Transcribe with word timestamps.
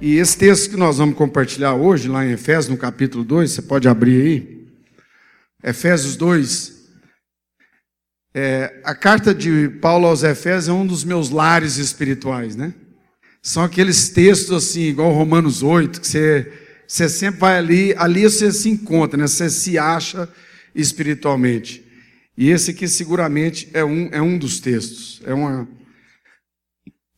E 0.00 0.16
esse 0.16 0.38
texto 0.38 0.70
que 0.70 0.76
nós 0.76 0.96
vamos 0.96 1.14
compartilhar 1.14 1.74
hoje, 1.74 2.08
lá 2.08 2.24
em 2.24 2.32
Efésios, 2.32 2.68
no 2.68 2.78
capítulo 2.78 3.22
2, 3.22 3.50
você 3.50 3.60
pode 3.60 3.86
abrir 3.86 4.22
aí. 4.22 4.66
Efésios 5.62 6.16
2. 6.16 6.80
É, 8.32 8.80
a 8.82 8.94
carta 8.94 9.34
de 9.34 9.68
Paulo 9.82 10.06
aos 10.06 10.22
Efésios 10.22 10.68
é 10.68 10.72
um 10.72 10.86
dos 10.86 11.04
meus 11.04 11.28
lares 11.28 11.76
espirituais, 11.76 12.56
né? 12.56 12.72
São 13.42 13.62
aqueles 13.62 14.08
textos 14.08 14.52
assim, 14.52 14.84
igual 14.84 15.12
Romanos 15.12 15.62
8, 15.62 16.00
que 16.00 16.08
você, 16.08 16.50
você 16.86 17.06
sempre 17.06 17.40
vai 17.40 17.58
ali, 17.58 17.94
ali 17.98 18.22
você 18.22 18.50
se 18.52 18.70
encontra, 18.70 19.18
né? 19.18 19.26
Você 19.26 19.50
se 19.50 19.78
acha 19.78 20.26
espiritualmente. 20.74 21.84
E 22.38 22.48
esse 22.48 22.70
aqui 22.70 22.88
seguramente 22.88 23.68
é 23.74 23.84
um, 23.84 24.08
é 24.12 24.22
um 24.22 24.38
dos 24.38 24.60
textos. 24.60 25.20
É 25.26 25.34
uma, 25.34 25.68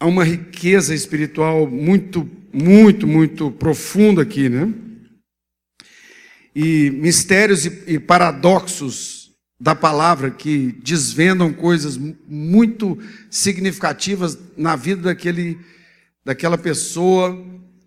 é 0.01 0.05
uma 0.05 0.25
riqueza 0.25 0.93
espiritual 0.93 1.69
muito 1.69 2.42
muito, 2.53 3.07
muito 3.07 3.51
profundo 3.51 4.21
aqui, 4.21 4.49
né? 4.49 4.73
E 6.55 6.91
mistérios 6.91 7.65
e, 7.65 7.99
paradoxos 7.99 9.33
da 9.59 9.75
palavra 9.75 10.31
que 10.31 10.73
desvendam 10.83 11.53
coisas 11.53 11.97
muito 12.27 12.99
significativas 13.31 14.39
na 14.57 14.77
vida 14.77 15.03
daquele, 15.03 15.59
daquela 16.25 16.59
pessoa, 16.59 17.43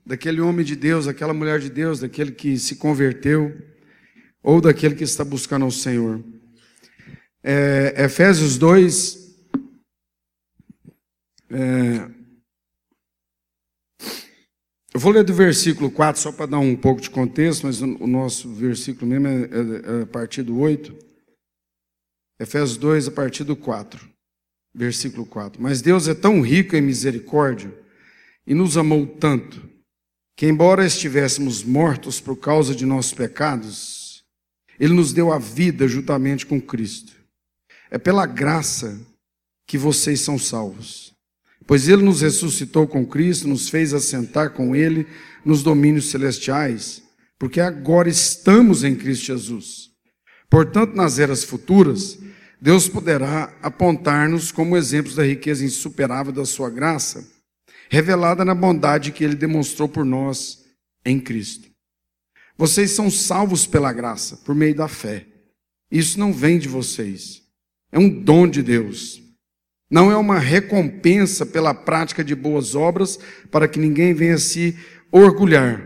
daquele 0.06 0.42
homem 0.42 0.66
de 0.66 0.76
Deus, 0.76 1.06
daquela 1.06 1.34
mulher 1.34 1.60
de 1.60 1.70
Deus, 1.70 2.00
daquele 2.00 2.32
que 2.32 2.58
se 2.58 2.78
converteu 2.78 3.56
ou 4.42 4.62
daquele 4.62 4.96
que 4.96 5.04
está 5.04 5.24
buscando 5.24 5.66
ao 5.66 5.72
Senhor. 5.72 6.24
É, 7.44 8.06
Efésios 8.06 8.58
2, 8.58 9.36
é, 11.52 12.15
vou 15.06 15.14
ler 15.14 15.24
do 15.24 15.36
versículo 15.36 15.92
4, 15.92 16.20
só 16.20 16.32
para 16.32 16.48
dar 16.48 16.58
um 16.58 16.76
pouco 16.76 17.00
de 17.00 17.12
contexto, 17.12 17.68
mas 17.68 17.80
o 17.80 18.08
nosso 18.08 18.52
versículo 18.52 19.06
mesmo 19.06 19.28
é, 19.28 19.34
é, 19.34 20.00
é 20.00 20.02
a 20.02 20.08
partir 20.08 20.42
do 20.42 20.58
8. 20.58 20.96
Efésios 22.40 22.76
2, 22.76 23.10
a 23.10 23.12
partir 23.12 23.44
do 23.44 23.56
4. 23.56 24.10
Versículo 24.74 25.24
4. 25.24 25.62
Mas 25.62 25.80
Deus 25.80 26.08
é 26.08 26.16
tão 26.16 26.42
rico 26.42 26.76
em 26.76 26.82
misericórdia 26.82 27.72
e 28.48 28.56
nos 28.56 28.78
amou 28.78 29.06
tanto, 29.06 29.70
que, 30.36 30.48
embora 30.48 30.84
estivéssemos 30.84 31.64
mortos 31.64 32.20
por 32.20 32.38
causa 32.38 32.74
de 32.74 32.84
nossos 32.84 33.14
pecados, 33.14 34.24
Ele 34.80 34.96
nos 34.96 35.14
deu 35.14 35.32
a 35.32 35.38
vida 35.38 35.88
juntamente 35.88 36.48
com 36.48 36.60
Cristo. 36.60 37.14
É 37.92 38.00
pela 38.00 38.26
graça 38.26 39.00
que 39.68 39.78
vocês 39.78 40.22
são 40.22 40.40
salvos. 40.40 41.15
Pois 41.68 41.88
ele 41.88 42.04
nos 42.04 42.22
ressuscitou 42.22 42.88
com 42.88 43.06
Cristo, 43.06 43.48
nos 43.48 43.70
fez 43.70 43.94
assentar 43.94 44.52
com 44.52 44.76
ele 44.76 45.08
nos 45.44 45.64
domínios 45.64 46.10
celestiais, 46.10 47.02
porque 47.40 47.60
agora 47.60 48.08
estamos 48.08 48.84
em 48.84 48.96
Cristo 48.96 49.26
Jesus. 49.26 49.90
Portanto, 50.50 50.96
nas 50.96 51.18
eras 51.18 51.44
futuras, 51.44 52.20
Deus 52.62 52.88
poderá 52.88 53.56
apontar-nos 53.62 54.52
como 54.52 54.78
exemplos 54.78 55.16
da 55.16 55.24
riqueza 55.24 55.66
insuperável 55.66 56.32
da 56.32 56.46
sua 56.46 56.70
graça, 56.70 57.28
revelada 57.90 58.46
na 58.46 58.56
bondade 58.56 59.12
que 59.12 59.24
ele 59.24 59.36
demonstrou 59.36 59.90
por 59.90 60.06
nós 60.06 60.64
em 61.04 61.20
Cristo. 61.20 61.70
Vocês 62.58 62.92
são 62.92 63.10
salvos 63.10 63.68
pela 63.68 63.92
graça, 63.92 64.38
por 64.38 64.56
meio 64.56 64.76
da 64.76 64.88
fé. 64.88 65.28
Isso 65.92 66.20
não 66.20 66.32
vem 66.32 66.58
de 66.58 66.68
vocês. 66.68 67.42
É 67.92 68.00
um 68.00 68.10
dom 68.10 68.48
de 68.48 68.64
Deus 68.64 69.25
não 69.90 70.12
é 70.12 70.18
uma 70.18 70.40
recompensa 70.40 71.46
pela 71.46 71.74
prática 71.74 72.24
de 72.24 72.36
boas 72.36 72.76
obras, 72.76 73.20
para 73.52 73.68
que 73.68 73.80
ninguém 73.80 74.14
venha 74.14 74.38
se 74.38 74.78
orgulhar, 75.12 75.86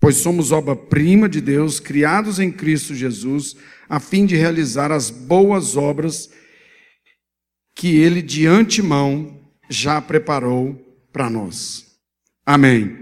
pois 0.00 0.16
somos 0.16 0.52
obra-prima 0.52 1.28
de 1.28 1.40
Deus, 1.40 1.80
criados 1.80 2.38
em 2.38 2.50
Cristo 2.50 2.94
Jesus, 2.94 3.56
a 3.88 3.98
fim 3.98 4.26
de 4.26 4.36
realizar 4.36 4.92
as 4.92 5.10
boas 5.10 5.76
obras 5.76 6.30
que 7.74 7.96
Ele 7.96 8.20
de 8.20 8.46
antemão 8.46 9.40
já 9.68 10.00
preparou 10.00 10.80
para 11.12 11.30
nós. 11.30 11.86
Amém. 12.44 12.98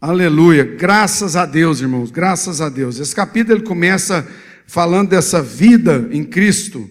Aleluia. 0.00 0.64
Graças 0.64 1.36
a 1.36 1.46
Deus, 1.46 1.80
irmãos, 1.80 2.10
graças 2.10 2.60
a 2.60 2.68
Deus. 2.68 2.98
Esse 2.98 3.14
capítulo 3.14 3.58
ele 3.58 3.64
começa 3.64 4.26
falando 4.66 5.10
dessa 5.10 5.40
vida 5.40 6.08
em 6.10 6.24
Cristo 6.24 6.90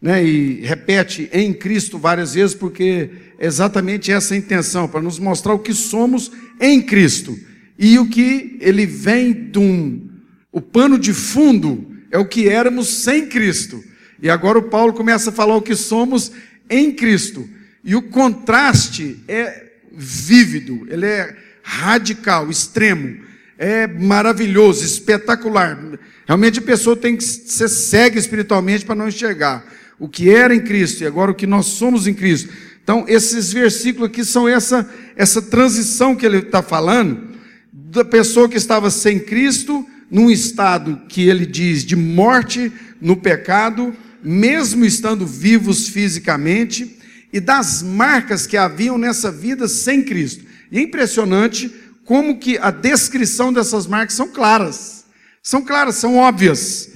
né, 0.00 0.24
e 0.24 0.60
repete 0.62 1.28
em 1.32 1.52
Cristo 1.52 1.98
várias 1.98 2.34
vezes, 2.34 2.54
porque 2.54 3.10
é 3.38 3.46
exatamente 3.46 4.10
essa 4.10 4.34
a 4.34 4.36
intenção, 4.36 4.88
para 4.88 5.02
nos 5.02 5.18
mostrar 5.18 5.52
o 5.52 5.58
que 5.58 5.74
somos 5.74 6.32
em 6.58 6.80
Cristo. 6.80 7.38
E 7.78 7.98
o 7.98 8.08
que 8.08 8.56
ele 8.60 8.86
vem 8.86 9.32
de 9.32 9.58
um. 9.58 10.08
O 10.50 10.60
pano 10.60 10.98
de 10.98 11.12
fundo 11.12 11.86
é 12.10 12.18
o 12.18 12.26
que 12.26 12.48
éramos 12.48 12.88
sem 12.88 13.26
Cristo. 13.26 13.82
E 14.22 14.28
agora 14.28 14.58
o 14.58 14.64
Paulo 14.64 14.92
começa 14.92 15.30
a 15.30 15.32
falar 15.32 15.56
o 15.56 15.62
que 15.62 15.76
somos 15.76 16.32
em 16.68 16.92
Cristo. 16.92 17.48
E 17.84 17.94
o 17.94 18.02
contraste 18.02 19.18
é 19.28 19.70
vívido, 19.92 20.86
ele 20.90 21.06
é 21.06 21.36
radical, 21.62 22.50
extremo, 22.50 23.18
é 23.58 23.86
maravilhoso, 23.86 24.84
espetacular. 24.84 25.78
Realmente 26.26 26.58
a 26.58 26.62
pessoa 26.62 26.96
tem 26.96 27.16
que 27.16 27.24
ser 27.24 27.68
cega 27.68 28.18
espiritualmente 28.18 28.84
para 28.84 28.94
não 28.94 29.08
enxergar 29.08 29.64
o 30.00 30.08
que 30.08 30.30
era 30.30 30.54
em 30.54 30.60
Cristo 30.60 31.02
e 31.02 31.06
agora 31.06 31.30
o 31.30 31.34
que 31.34 31.46
nós 31.46 31.66
somos 31.66 32.06
em 32.06 32.14
Cristo. 32.14 32.50
Então, 32.82 33.04
esses 33.06 33.52
versículos 33.52 34.08
aqui 34.08 34.24
são 34.24 34.48
essa, 34.48 34.88
essa 35.14 35.42
transição 35.42 36.16
que 36.16 36.24
ele 36.24 36.38
está 36.38 36.62
falando, 36.62 37.28
da 37.72 38.04
pessoa 38.04 38.48
que 38.48 38.56
estava 38.56 38.90
sem 38.90 39.20
Cristo, 39.20 39.86
num 40.10 40.30
estado 40.30 41.02
que 41.08 41.28
ele 41.28 41.44
diz 41.44 41.84
de 41.84 41.94
morte 41.94 42.72
no 43.00 43.16
pecado, 43.16 43.94
mesmo 44.24 44.84
estando 44.84 45.26
vivos 45.26 45.88
fisicamente, 45.88 46.98
e 47.32 47.38
das 47.38 47.82
marcas 47.82 48.46
que 48.46 48.56
haviam 48.56 48.98
nessa 48.98 49.30
vida 49.30 49.68
sem 49.68 50.02
Cristo. 50.02 50.44
E 50.72 50.78
é 50.78 50.82
impressionante 50.82 51.70
como 52.04 52.38
que 52.38 52.58
a 52.58 52.70
descrição 52.70 53.52
dessas 53.52 53.86
marcas 53.86 54.16
são 54.16 54.28
claras. 54.28 55.04
São 55.42 55.62
claras, 55.62 55.96
são 55.96 56.16
óbvias. 56.16 56.90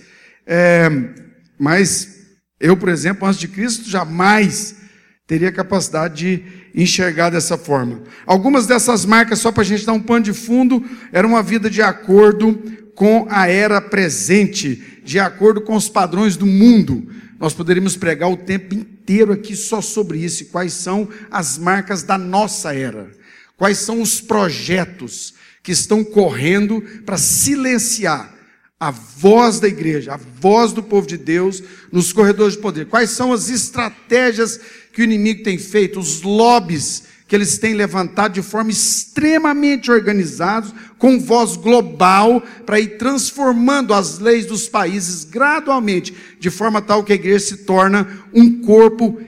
É, 0.47 0.91
mas 1.59 2.14
eu, 2.65 2.79
por 2.79 2.89
exemplo, 2.89 3.29
antes 3.29 3.39
de 3.39 3.47
Cristo, 3.47 3.91
jamais 3.91 4.77
teria 5.27 5.53
capacidade 5.53 6.17
de 6.17 6.43
enxergar 6.75 7.29
dessa 7.29 7.59
forma. 7.59 8.03
Algumas 8.25 8.67
dessas 8.67 9.05
marcas, 9.05 9.39
só 9.39 9.53
para 9.53 9.61
a 9.61 9.67
gente 9.67 9.85
dar 9.85 9.93
um 9.93 10.01
pano 10.01 10.25
de 10.25 10.33
fundo, 10.33 10.83
era 11.13 11.27
uma 11.27 11.43
vida 11.43 11.69
de 11.69 11.83
acordo 11.83 12.55
com 12.95 13.27
a 13.29 13.47
era 13.49 13.83
presente, 13.83 15.01
de 15.05 15.19
acordo 15.19 15.61
com 15.61 15.77
os 15.77 15.91
padrões 15.91 16.39
do 16.39 16.47
mundo. 16.47 17.07
Nós 17.39 17.53
poderíamos 17.53 17.99
pregar 17.99 18.31
o 18.31 18.37
tempo 18.37 18.75
inteiro 18.75 19.35
aqui 19.35 19.55
só 19.55 19.83
sobre 19.83 20.19
isso, 20.19 20.47
quais 20.47 20.73
são 20.73 21.07
as 21.31 21.59
marcas 21.59 22.03
da 22.03 22.17
nossa 22.17 22.75
era, 22.75 23.11
quais 23.59 23.77
são 23.77 24.01
os 24.01 24.23
projetos 24.23 25.35
que 25.63 25.73
estão 25.73 26.03
correndo 26.03 26.83
para 27.05 27.19
silenciar 27.19 28.34
a 28.85 28.91
voz 28.91 29.61
da 29.61 29.67
igreja, 29.67 30.13
a 30.13 30.21
voz 30.41 30.75
do 30.75 30.83
povo 30.83 31.07
de 31.07 31.17
Deus 31.17 31.63
nos 31.91 32.13
corredores 32.13 32.55
de 32.55 32.61
poder. 32.61 32.85
Quais 32.87 33.09
são 33.11 33.33
as 33.33 33.49
estratégias 33.49 34.61
que 34.93 35.01
o 35.01 35.05
inimigo 35.05 35.43
tem 35.43 35.57
feito, 35.57 35.99
os 35.99 36.21
lobbies 36.21 37.05
que 37.27 37.35
eles 37.35 37.57
têm 37.57 37.73
levantado 37.73 38.35
de 38.35 38.43
forma 38.43 38.71
extremamente 38.71 39.91
organizados, 39.91 40.75
com 40.99 41.19
voz 41.19 41.57
global, 41.57 42.43
para 42.67 42.79
ir 42.79 42.99
transformando 42.99 43.95
as 43.95 44.19
leis 44.19 44.45
dos 44.45 44.69
países 44.69 45.25
gradualmente, 45.25 46.15
de 46.39 46.51
forma 46.51 46.83
tal 46.83 47.03
que 47.03 47.13
a 47.13 47.17
igreja 47.17 47.47
se 47.47 47.57
torna 47.65 48.07
um 48.35 48.61
corpo 48.61 49.19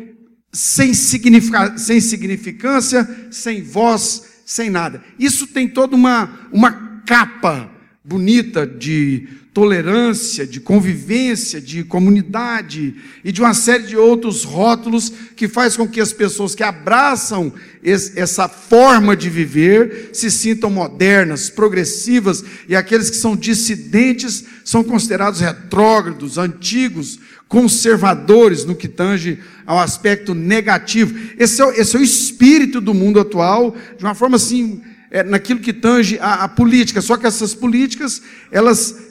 sem, 0.52 0.92
sem 0.92 2.00
significância, 2.02 3.28
sem 3.30 3.62
voz, 3.62 4.22
sem 4.44 4.68
nada. 4.68 5.02
Isso 5.18 5.46
tem 5.46 5.66
toda 5.66 5.96
uma, 5.96 6.46
uma 6.52 7.00
capa 7.06 7.70
bonita 8.06 8.66
de 8.66 9.26
tolerância, 9.56 10.46
de 10.46 10.60
convivência, 10.60 11.62
de 11.62 11.82
comunidade 11.82 12.94
e 13.24 13.32
de 13.32 13.40
uma 13.40 13.54
série 13.54 13.84
de 13.84 13.96
outros 13.96 14.44
rótulos 14.44 15.10
que 15.34 15.48
faz 15.48 15.74
com 15.74 15.88
que 15.88 15.98
as 15.98 16.12
pessoas 16.12 16.54
que 16.54 16.62
abraçam 16.62 17.50
essa 17.82 18.50
forma 18.50 19.16
de 19.16 19.30
viver 19.30 20.10
se 20.12 20.30
sintam 20.30 20.68
modernas, 20.68 21.48
progressivas 21.48 22.44
e 22.68 22.76
aqueles 22.76 23.08
que 23.08 23.16
são 23.16 23.34
dissidentes 23.34 24.44
são 24.62 24.84
considerados 24.84 25.40
retrógrados, 25.40 26.36
antigos, 26.36 27.18
conservadores 27.48 28.62
no 28.66 28.74
que 28.74 28.88
tange 28.88 29.38
ao 29.64 29.78
aspecto 29.78 30.34
negativo. 30.34 31.18
Esse 31.38 31.62
é, 31.62 31.80
esse 31.80 31.96
é 31.96 31.98
o 31.98 32.02
espírito 32.02 32.78
do 32.78 32.92
mundo 32.92 33.18
atual, 33.18 33.74
de 33.96 34.04
uma 34.04 34.14
forma 34.14 34.36
assim, 34.36 34.82
é, 35.10 35.22
naquilo 35.22 35.60
que 35.60 35.72
tange 35.72 36.18
a, 36.20 36.44
a 36.44 36.48
política. 36.48 37.00
Só 37.00 37.16
que 37.16 37.26
essas 37.26 37.54
políticas, 37.54 38.20
elas 38.52 39.05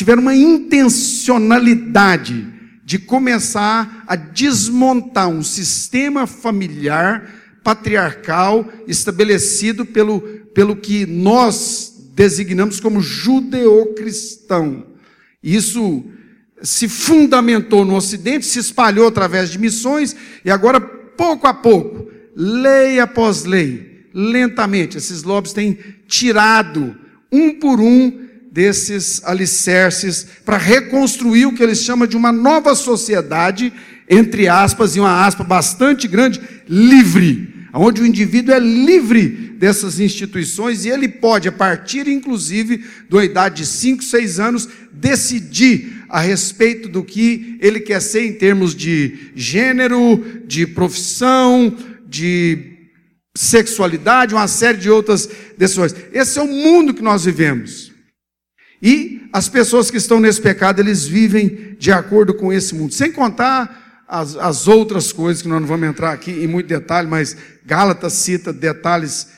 tiveram 0.00 0.22
uma 0.22 0.34
intencionalidade 0.34 2.46
de 2.82 2.98
começar 2.98 4.02
a 4.06 4.16
desmontar 4.16 5.28
um 5.28 5.42
sistema 5.42 6.26
familiar 6.26 7.58
patriarcal 7.62 8.66
estabelecido 8.88 9.84
pelo, 9.84 10.22
pelo 10.54 10.74
que 10.74 11.04
nós 11.04 12.08
designamos 12.14 12.80
como 12.80 13.02
judeocristão. 13.02 14.86
Isso 15.42 16.02
se 16.62 16.88
fundamentou 16.88 17.84
no 17.84 17.94
Ocidente, 17.94 18.46
se 18.46 18.58
espalhou 18.58 19.06
através 19.06 19.50
de 19.50 19.58
missões 19.58 20.16
e 20.42 20.50
agora, 20.50 20.80
pouco 20.80 21.46
a 21.46 21.52
pouco, 21.52 22.10
lei 22.34 23.00
após 23.00 23.44
lei, 23.44 24.06
lentamente, 24.14 24.96
esses 24.96 25.24
lobbies 25.24 25.52
têm 25.52 25.78
tirado 26.08 26.96
um 27.30 27.52
por 27.52 27.78
um 27.78 28.29
desses 28.50 29.22
alicerces 29.24 30.26
para 30.44 30.56
reconstruir 30.56 31.46
o 31.46 31.54
que 31.54 31.62
eles 31.62 31.82
chamam 31.82 32.06
de 32.06 32.16
uma 32.16 32.32
nova 32.32 32.74
sociedade, 32.74 33.72
entre 34.08 34.48
aspas, 34.48 34.96
e 34.96 35.00
uma 35.00 35.24
aspa 35.24 35.44
bastante 35.44 36.08
grande, 36.08 36.40
livre, 36.68 37.54
onde 37.72 38.02
o 38.02 38.06
indivíduo 38.06 38.54
é 38.54 38.58
livre 38.58 39.54
dessas 39.56 40.00
instituições 40.00 40.84
e 40.84 40.88
ele 40.88 41.06
pode, 41.06 41.48
a 41.48 41.52
partir 41.52 42.08
inclusive 42.08 42.78
de 42.78 43.14
uma 43.14 43.24
idade 43.24 43.56
de 43.56 43.66
5, 43.66 44.02
6 44.02 44.40
anos, 44.40 44.68
decidir 44.92 46.04
a 46.08 46.20
respeito 46.20 46.88
do 46.88 47.04
que 47.04 47.56
ele 47.60 47.78
quer 47.78 48.00
ser 48.00 48.26
em 48.26 48.32
termos 48.32 48.74
de 48.74 49.30
gênero, 49.36 50.42
de 50.44 50.66
profissão, 50.66 51.76
de 52.08 52.78
sexualidade, 53.36 54.34
uma 54.34 54.48
série 54.48 54.78
de 54.78 54.90
outras 54.90 55.28
decisões. 55.56 55.94
Esse 56.12 56.38
é 56.38 56.42
o 56.42 56.48
mundo 56.48 56.92
que 56.92 57.02
nós 57.02 57.24
vivemos. 57.24 57.89
E 58.82 59.28
as 59.32 59.48
pessoas 59.48 59.90
que 59.90 59.96
estão 59.96 60.20
nesse 60.20 60.40
pecado, 60.40 60.80
eles 60.80 61.04
vivem 61.06 61.76
de 61.78 61.92
acordo 61.92 62.34
com 62.34 62.52
esse 62.52 62.74
mundo. 62.74 62.92
Sem 62.92 63.12
contar 63.12 64.04
as, 64.08 64.36
as 64.36 64.66
outras 64.66 65.12
coisas 65.12 65.42
que 65.42 65.48
nós 65.48 65.60
não 65.60 65.68
vamos 65.68 65.88
entrar 65.88 66.12
aqui 66.12 66.32
em 66.32 66.46
muito 66.46 66.66
detalhe, 66.66 67.06
mas 67.06 67.36
Gálatas 67.64 68.14
cita 68.14 68.52
detalhes 68.52 69.28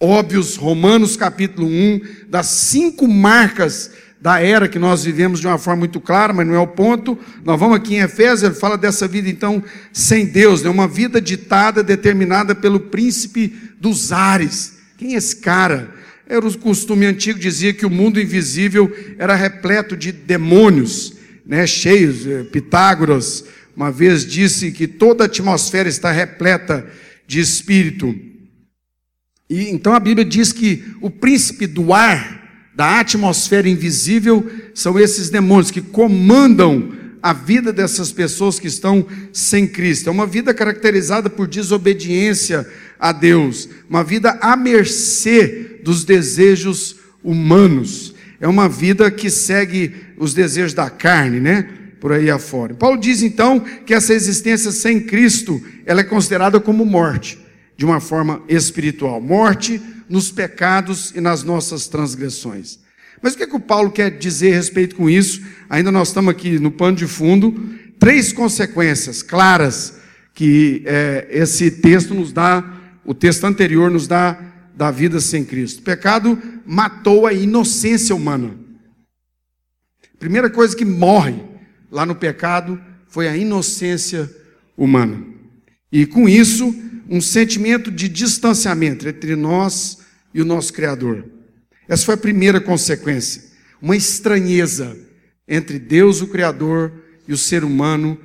óbvios, 0.00 0.56
Romanos 0.56 1.16
capítulo 1.16 1.68
1, 1.68 2.00
das 2.28 2.46
cinco 2.46 3.06
marcas 3.06 3.90
da 4.20 4.40
era 4.40 4.68
que 4.68 4.78
nós 4.78 5.04
vivemos 5.04 5.40
de 5.40 5.46
uma 5.46 5.58
forma 5.58 5.80
muito 5.80 6.00
clara, 6.00 6.32
mas 6.32 6.46
não 6.46 6.54
é 6.54 6.58
o 6.58 6.66
ponto. 6.66 7.18
Nós 7.44 7.60
vamos 7.60 7.76
aqui 7.76 7.94
em 7.94 8.00
Efésios, 8.00 8.42
ele 8.42 8.54
fala 8.54 8.76
dessa 8.76 9.06
vida 9.06 9.28
então 9.28 9.62
sem 9.92 10.26
Deus, 10.26 10.62
né? 10.62 10.70
uma 10.70 10.88
vida 10.88 11.20
ditada, 11.20 11.82
determinada 11.82 12.54
pelo 12.54 12.80
príncipe 12.80 13.54
dos 13.80 14.10
ares. 14.10 14.78
Quem 14.96 15.14
é 15.14 15.18
esse 15.18 15.36
cara? 15.36 15.94
Era 16.28 16.46
o 16.46 16.58
costume 16.58 17.06
antigo, 17.06 17.38
dizia 17.38 17.72
que 17.72 17.86
o 17.86 17.90
mundo 17.90 18.20
invisível 18.20 18.92
era 19.18 19.34
repleto 19.34 19.96
de 19.96 20.10
demônios, 20.10 21.14
né, 21.46 21.66
cheios. 21.66 22.26
Eh, 22.26 22.44
Pitágoras 22.44 23.44
uma 23.76 23.92
vez 23.92 24.24
disse 24.24 24.72
que 24.72 24.88
toda 24.88 25.24
a 25.24 25.26
atmosfera 25.26 25.86
está 25.86 26.10
repleta 26.10 26.86
de 27.26 27.40
espírito. 27.40 28.14
E 29.50 29.68
então 29.68 29.92
a 29.92 30.00
Bíblia 30.00 30.24
diz 30.24 30.50
que 30.50 30.82
o 31.02 31.10
príncipe 31.10 31.66
do 31.66 31.92
ar, 31.92 32.70
da 32.74 33.00
atmosfera 33.00 33.68
invisível, 33.68 34.50
são 34.74 34.98
esses 34.98 35.28
demônios 35.28 35.70
que 35.70 35.82
comandam 35.82 36.96
a 37.22 37.34
vida 37.34 37.70
dessas 37.70 38.10
pessoas 38.10 38.58
que 38.58 38.66
estão 38.66 39.06
sem 39.30 39.66
Cristo. 39.66 40.08
É 40.08 40.12
uma 40.12 40.26
vida 40.26 40.54
caracterizada 40.54 41.28
por 41.28 41.46
desobediência 41.46 42.66
a 42.98 43.12
Deus, 43.12 43.68
uma 43.88 44.02
vida 44.02 44.38
à 44.40 44.56
mercê 44.56 45.80
dos 45.82 46.04
desejos 46.04 46.96
humanos. 47.22 48.14
É 48.40 48.46
uma 48.46 48.68
vida 48.68 49.10
que 49.10 49.30
segue 49.30 49.94
os 50.16 50.34
desejos 50.34 50.74
da 50.74 50.90
carne, 50.90 51.40
né? 51.40 51.68
Por 52.00 52.12
aí 52.12 52.30
afora. 52.30 52.74
Paulo 52.74 52.98
diz 52.98 53.22
então 53.22 53.60
que 53.60 53.94
essa 53.94 54.12
existência 54.12 54.70
sem 54.70 55.00
Cristo, 55.00 55.62
ela 55.84 56.00
é 56.00 56.04
considerada 56.04 56.60
como 56.60 56.84
morte, 56.84 57.38
de 57.76 57.84
uma 57.84 58.00
forma 58.00 58.42
espiritual. 58.48 59.20
Morte 59.20 59.80
nos 60.08 60.30
pecados 60.30 61.12
e 61.14 61.20
nas 61.20 61.42
nossas 61.42 61.88
transgressões. 61.88 62.78
Mas 63.22 63.32
o 63.32 63.36
que, 63.36 63.44
é 63.44 63.46
que 63.46 63.56
o 63.56 63.60
Paulo 63.60 63.90
quer 63.90 64.10
dizer 64.10 64.52
a 64.52 64.56
respeito 64.56 64.94
com 64.94 65.08
isso? 65.08 65.42
Ainda 65.68 65.90
nós 65.90 66.08
estamos 66.08 66.30
aqui 66.30 66.58
no 66.58 66.70
pano 66.70 66.96
de 66.96 67.06
fundo. 67.06 67.54
Três 67.98 68.32
consequências 68.32 69.22
claras 69.22 69.94
que 70.34 70.82
é, 70.84 71.26
esse 71.30 71.70
texto 71.70 72.14
nos 72.14 72.30
dá 72.30 72.75
o 73.06 73.14
texto 73.14 73.44
anterior 73.44 73.90
nos 73.90 74.08
dá 74.08 74.38
da 74.74 74.90
vida 74.90 75.20
sem 75.20 75.44
Cristo. 75.44 75.78
O 75.78 75.82
pecado 75.82 76.38
matou 76.66 77.26
a 77.26 77.32
inocência 77.32 78.14
humana. 78.14 78.54
A 80.14 80.18
primeira 80.18 80.50
coisa 80.50 80.76
que 80.76 80.84
morre 80.84 81.40
lá 81.90 82.04
no 82.04 82.14
pecado 82.14 82.80
foi 83.08 83.28
a 83.28 83.36
inocência 83.36 84.30
humana. 84.76 85.24
E 85.90 86.04
com 86.04 86.28
isso, 86.28 86.74
um 87.08 87.20
sentimento 87.20 87.90
de 87.90 88.08
distanciamento 88.08 89.08
entre 89.08 89.36
nós 89.36 89.98
e 90.34 90.42
o 90.42 90.44
nosso 90.44 90.72
Criador. 90.72 91.24
Essa 91.88 92.04
foi 92.04 92.14
a 92.14 92.18
primeira 92.18 92.60
consequência. 92.60 93.44
Uma 93.80 93.96
estranheza 93.96 94.96
entre 95.46 95.78
Deus, 95.78 96.20
o 96.20 96.26
Criador, 96.26 96.92
e 97.28 97.32
o 97.32 97.38
ser 97.38 97.62
humano, 97.62 98.18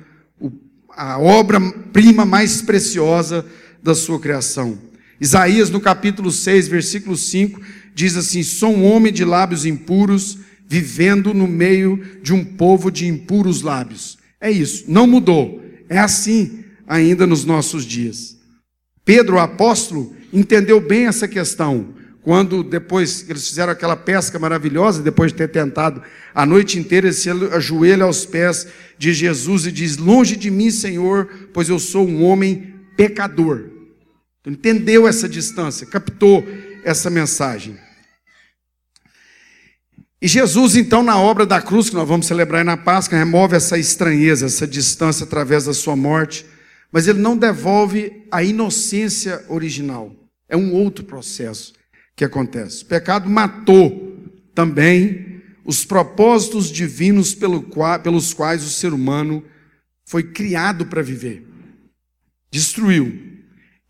a 0.90 1.18
obra-prima 1.18 2.24
mais 2.24 2.60
preciosa 2.60 3.46
da 3.82 3.94
sua 3.94 4.20
criação. 4.20 4.78
Isaías, 5.20 5.70
no 5.70 5.80
capítulo 5.80 6.30
6, 6.30 6.68
versículo 6.68 7.16
5, 7.16 7.60
diz 7.94 8.16
assim: 8.16 8.42
Sou 8.42 8.74
um 8.74 8.84
homem 8.84 9.12
de 9.12 9.24
lábios 9.24 9.66
impuros, 9.66 10.38
vivendo 10.66 11.34
no 11.34 11.46
meio 11.46 12.02
de 12.22 12.32
um 12.32 12.44
povo 12.44 12.90
de 12.90 13.06
impuros 13.06 13.62
lábios. 13.62 14.18
É 14.40 14.50
isso, 14.50 14.84
não 14.88 15.06
mudou. 15.06 15.62
É 15.88 15.98
assim 15.98 16.64
ainda 16.86 17.26
nos 17.26 17.44
nossos 17.44 17.84
dias. 17.84 18.36
Pedro, 19.04 19.36
o 19.36 19.40
apóstolo, 19.40 20.14
entendeu 20.32 20.80
bem 20.80 21.06
essa 21.06 21.28
questão. 21.28 21.94
Quando 22.22 22.62
depois 22.62 23.28
eles 23.28 23.48
fizeram 23.48 23.72
aquela 23.72 23.96
pesca 23.96 24.38
maravilhosa, 24.38 25.02
depois 25.02 25.32
de 25.32 25.38
ter 25.38 25.48
tentado 25.48 26.02
a 26.32 26.46
noite 26.46 26.78
inteira, 26.78 27.08
ele 27.08 27.14
se 27.14 27.28
ajoelha 27.28 28.04
aos 28.04 28.24
pés 28.24 28.66
de 28.96 29.12
Jesus 29.12 29.66
e 29.66 29.72
diz: 29.72 29.96
Longe 29.96 30.36
de 30.36 30.50
mim, 30.50 30.70
Senhor, 30.70 31.28
pois 31.52 31.68
eu 31.68 31.80
sou 31.80 32.06
um 32.06 32.22
homem 32.24 32.74
pecador. 32.96 33.71
Então, 34.42 34.52
entendeu 34.52 35.06
essa 35.06 35.28
distância, 35.28 35.86
captou 35.86 36.44
essa 36.84 37.08
mensagem. 37.08 37.78
E 40.20 40.28
Jesus, 40.28 40.76
então, 40.76 41.02
na 41.02 41.18
obra 41.18 41.46
da 41.46 41.62
cruz, 41.62 41.88
que 41.88 41.96
nós 41.96 42.06
vamos 42.06 42.26
celebrar 42.26 42.64
na 42.64 42.76
Páscoa, 42.76 43.18
remove 43.18 43.56
essa 43.56 43.78
estranheza, 43.78 44.46
essa 44.46 44.66
distância 44.66 45.24
através 45.24 45.64
da 45.64 45.72
sua 45.72 45.96
morte, 45.96 46.44
mas 46.90 47.06
ele 47.08 47.20
não 47.20 47.36
devolve 47.36 48.24
a 48.30 48.42
inocência 48.42 49.44
original. 49.48 50.14
É 50.48 50.56
um 50.56 50.74
outro 50.74 51.04
processo 51.04 51.72
que 52.14 52.24
acontece. 52.24 52.82
O 52.82 52.86
pecado 52.86 53.30
matou 53.30 54.18
também 54.54 55.40
os 55.64 55.84
propósitos 55.84 56.70
divinos 56.70 57.34
pelos 57.34 58.34
quais 58.34 58.64
o 58.64 58.70
ser 58.70 58.92
humano 58.92 59.44
foi 60.04 60.24
criado 60.24 60.86
para 60.86 61.00
viver. 61.00 61.46
Destruiu. 62.50 63.31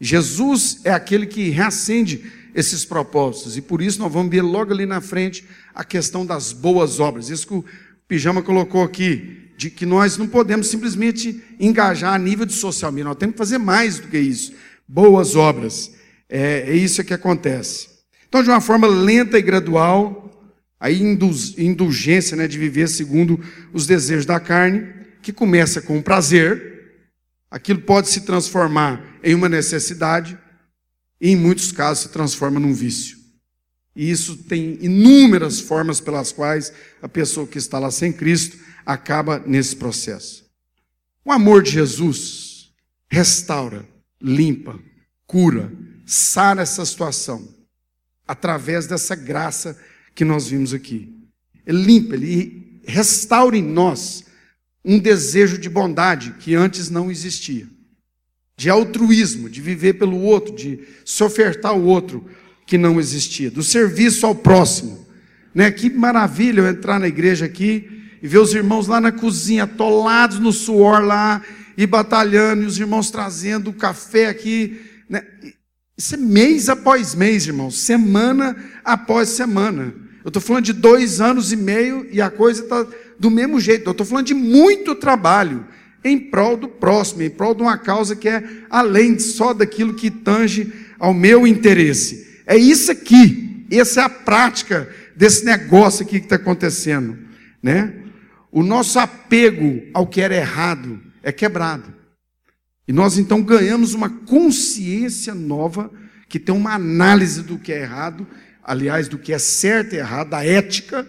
Jesus 0.05 0.81
é 0.83 0.91
aquele 0.91 1.27
que 1.27 1.49
reacende 1.51 2.25
esses 2.53 2.85
propósitos, 2.85 3.57
e 3.57 3.63
por 3.63 3.81
isso 3.81 4.01
nós 4.01 4.13
vamos 4.13 4.33
ver 4.33 4.43
logo 4.43 4.73
ali 4.73 4.85
na 4.85 5.01
frente 5.01 5.45
a 5.73 5.85
questão 5.85 6.27
das 6.27 6.53
boas 6.53 6.99
obras. 6.99 7.31
Isso 7.31 7.47
que 7.47 7.55
o 7.55 7.65
Pijama 8.09 8.43
colocou 8.43 8.83
aqui, 8.83 9.53
de 9.57 9.71
que 9.71 9.87
nós 9.87 10.19
não 10.19 10.27
podemos 10.27 10.67
simplesmente 10.67 11.41
engajar 11.59 12.15
a 12.15 12.19
nível 12.19 12.45
de 12.45 12.53
social 12.53 12.91
media, 12.91 13.05
nós 13.05 13.17
temos 13.17 13.35
que 13.35 13.39
fazer 13.39 13.59
mais 13.59 14.01
do 14.01 14.09
que 14.09 14.19
isso. 14.19 14.53
Boas 14.89 15.37
obras. 15.37 15.93
É, 16.29 16.65
é 16.69 16.75
isso 16.75 17.05
que 17.05 17.15
acontece. 17.15 17.89
Então, 18.29 18.43
de 18.43 18.51
uma 18.51 18.61
forma 18.61 18.89
lenta 18.89 19.39
e 19.39 19.43
gradual, 19.43 20.53
a 20.81 20.91
indulgência 20.91 22.37
né, 22.37 22.49
de 22.49 22.59
viver 22.59 22.89
segundo 22.89 23.39
os 23.73 23.87
desejos 23.87 24.27
da 24.27 24.41
carne, 24.41 24.85
que 25.23 25.33
começa 25.33 25.81
com 25.81 25.97
o 25.97 26.03
prazer, 26.03 26.97
aquilo 27.49 27.81
pode 27.83 28.09
se 28.09 28.23
transformar 28.23 29.12
em 29.23 29.35
uma 29.35 29.49
necessidade 29.49 30.39
e, 31.21 31.31
em 31.31 31.37
muitos 31.37 31.71
casos, 31.71 32.05
se 32.05 32.09
transforma 32.09 32.59
num 32.59 32.75
vício. 32.75 33.17
E 33.95 34.11
isso 34.11 34.37
tem 34.45 34.79
inúmeras 34.81 35.61
formas 35.61 36.01
pelas 36.01 36.33
quais 36.33 36.73
a 37.01 37.09
pessoa 37.09 37.47
que 37.47 37.59
está 37.59 37.79
lá 37.79 37.91
sem 37.91 38.13
Cristo 38.13 38.59
acaba 38.85 39.39
nesse 39.47 39.77
processo. 39.77 40.45
O 41.25 41.31
amor 41.31 41.63
de 41.63 41.71
Jesus 41.71 42.73
restaura, 43.09 43.87
limpa, 44.21 44.79
cura, 45.27 45.71
sara 46.07 46.63
essa 46.63 46.85
situação 46.85 47.47
através 48.27 48.87
dessa 48.87 49.15
graça 49.15 49.79
que 50.15 50.25
nós 50.25 50.49
vimos 50.49 50.73
aqui. 50.75 51.15
Ele 51.67 51.83
limpa, 51.83 52.15
ele 52.15 52.81
restaura 52.85 53.57
em 53.57 53.63
nós 53.63 54.25
um 54.85 54.99
desejo 54.99 55.59
de 55.59 55.69
bondade 55.69 56.33
que 56.41 56.55
antes 56.55 56.91
não 56.91 57.11
existia 57.11 57.69
de 58.57 58.71
altruísmo, 58.71 59.49
de 59.49 59.61
viver 59.61 59.95
pelo 59.95 60.21
outro, 60.21 60.55
de 60.55 60.81
se 61.05 61.23
ofertar 61.25 61.73
ao 61.73 61.83
outro 61.83 62.25
que 62.67 62.79
não 62.79 63.01
existia, 63.01 63.51
do 63.51 63.63
serviço 63.63 64.27
ao 64.27 64.35
próximo. 64.35 65.07
Né? 65.55 65.71
Que 65.71 65.91
maravilha 65.91 66.61
eu 66.61 66.69
entrar 66.69 66.99
na 66.99 67.09
igreja 67.09 67.45
aqui 67.45 67.89
e 68.23 68.29
ver 68.29 68.39
os 68.39 68.55
irmãos 68.55 68.87
lá 68.87 69.01
na 69.01 69.13
cozinha, 69.13 69.65
atolados 69.65 70.39
no 70.39 70.53
suor 70.53 71.03
lá 71.03 71.43
e 71.77 71.87
batalhando, 71.87 72.63
e 72.63 72.67
os 72.67 72.79
irmãos 72.79 73.11
trazendo 73.11 73.71
o 73.71 73.75
café 73.75 74.29
aqui 74.29 74.81
Né? 75.09 75.23
Isso 75.97 76.15
é 76.15 76.19
mês 76.19 76.69
após 76.69 77.15
mês, 77.15 77.47
irmãos, 77.47 77.79
semana 77.79 78.57
após 78.83 79.29
semana. 79.29 79.95
Eu 80.25 80.29
estou 80.29 80.41
falando 80.41 80.65
de 80.65 80.73
dois 80.73 81.21
anos 81.21 81.53
e 81.53 81.57
meio 81.57 82.09
e 82.11 82.21
a 82.21 82.31
coisa 82.31 82.63
está 82.63 82.87
do 83.19 83.31
mesmo 83.31 83.61
jeito. 83.61 83.87
Eu 83.87 83.93
estou 83.93 84.07
falando 84.07 84.27
de 84.27 84.35
muito 84.35 84.95
trabalho 84.95 85.67
em 86.05 86.19
prol 86.19 86.57
do 86.57 86.69
próximo, 86.69 87.23
em 87.23 87.31
prol 87.31 87.55
de 87.55 87.63
uma 87.63 87.79
causa 87.79 88.17
que 88.17 88.29
é 88.29 88.43
além 88.69 89.19
só 89.19 89.53
daquilo 89.53 89.95
que 89.95 90.11
tange 90.11 90.73
ao 90.99 91.15
meu 91.15 91.47
interesse. 91.47 92.43
É 92.47 92.57
isso 92.57 92.91
aqui, 92.91 93.67
essa 93.71 94.01
é 94.01 94.05
a 94.05 94.09
prática 94.09 94.89
desse 95.17 95.45
negócio 95.45 96.05
aqui 96.05 96.19
que 96.19 96.27
está 96.27 96.37
acontecendo, 96.37 97.19
né? 97.63 97.95
O 98.51 98.63
nosso 98.63 98.99
apego 98.99 99.83
ao 99.95 100.07
que 100.07 100.21
era 100.21 100.35
errado 100.35 101.01
é 101.23 101.33
quebrado. 101.33 101.93
E 102.87 102.93
nós 102.93 103.17
então 103.17 103.43
ganhamos 103.43 103.95
uma 103.95 104.11
consciência 104.11 105.35
nova 105.35 105.91
que 106.29 106.39
tem 106.39 106.55
uma 106.55 106.75
análise 106.75 107.43
do 107.43 107.59
que 107.59 107.73
é 107.73 107.83
errado, 107.83 108.27
aliás, 108.63 109.09
do 109.09 109.19
que 109.19 109.33
é 109.33 109.39
certo 109.39 109.95
e 109.95 109.99
errado, 109.99 110.31
da 110.31 110.45
ética 110.45 111.07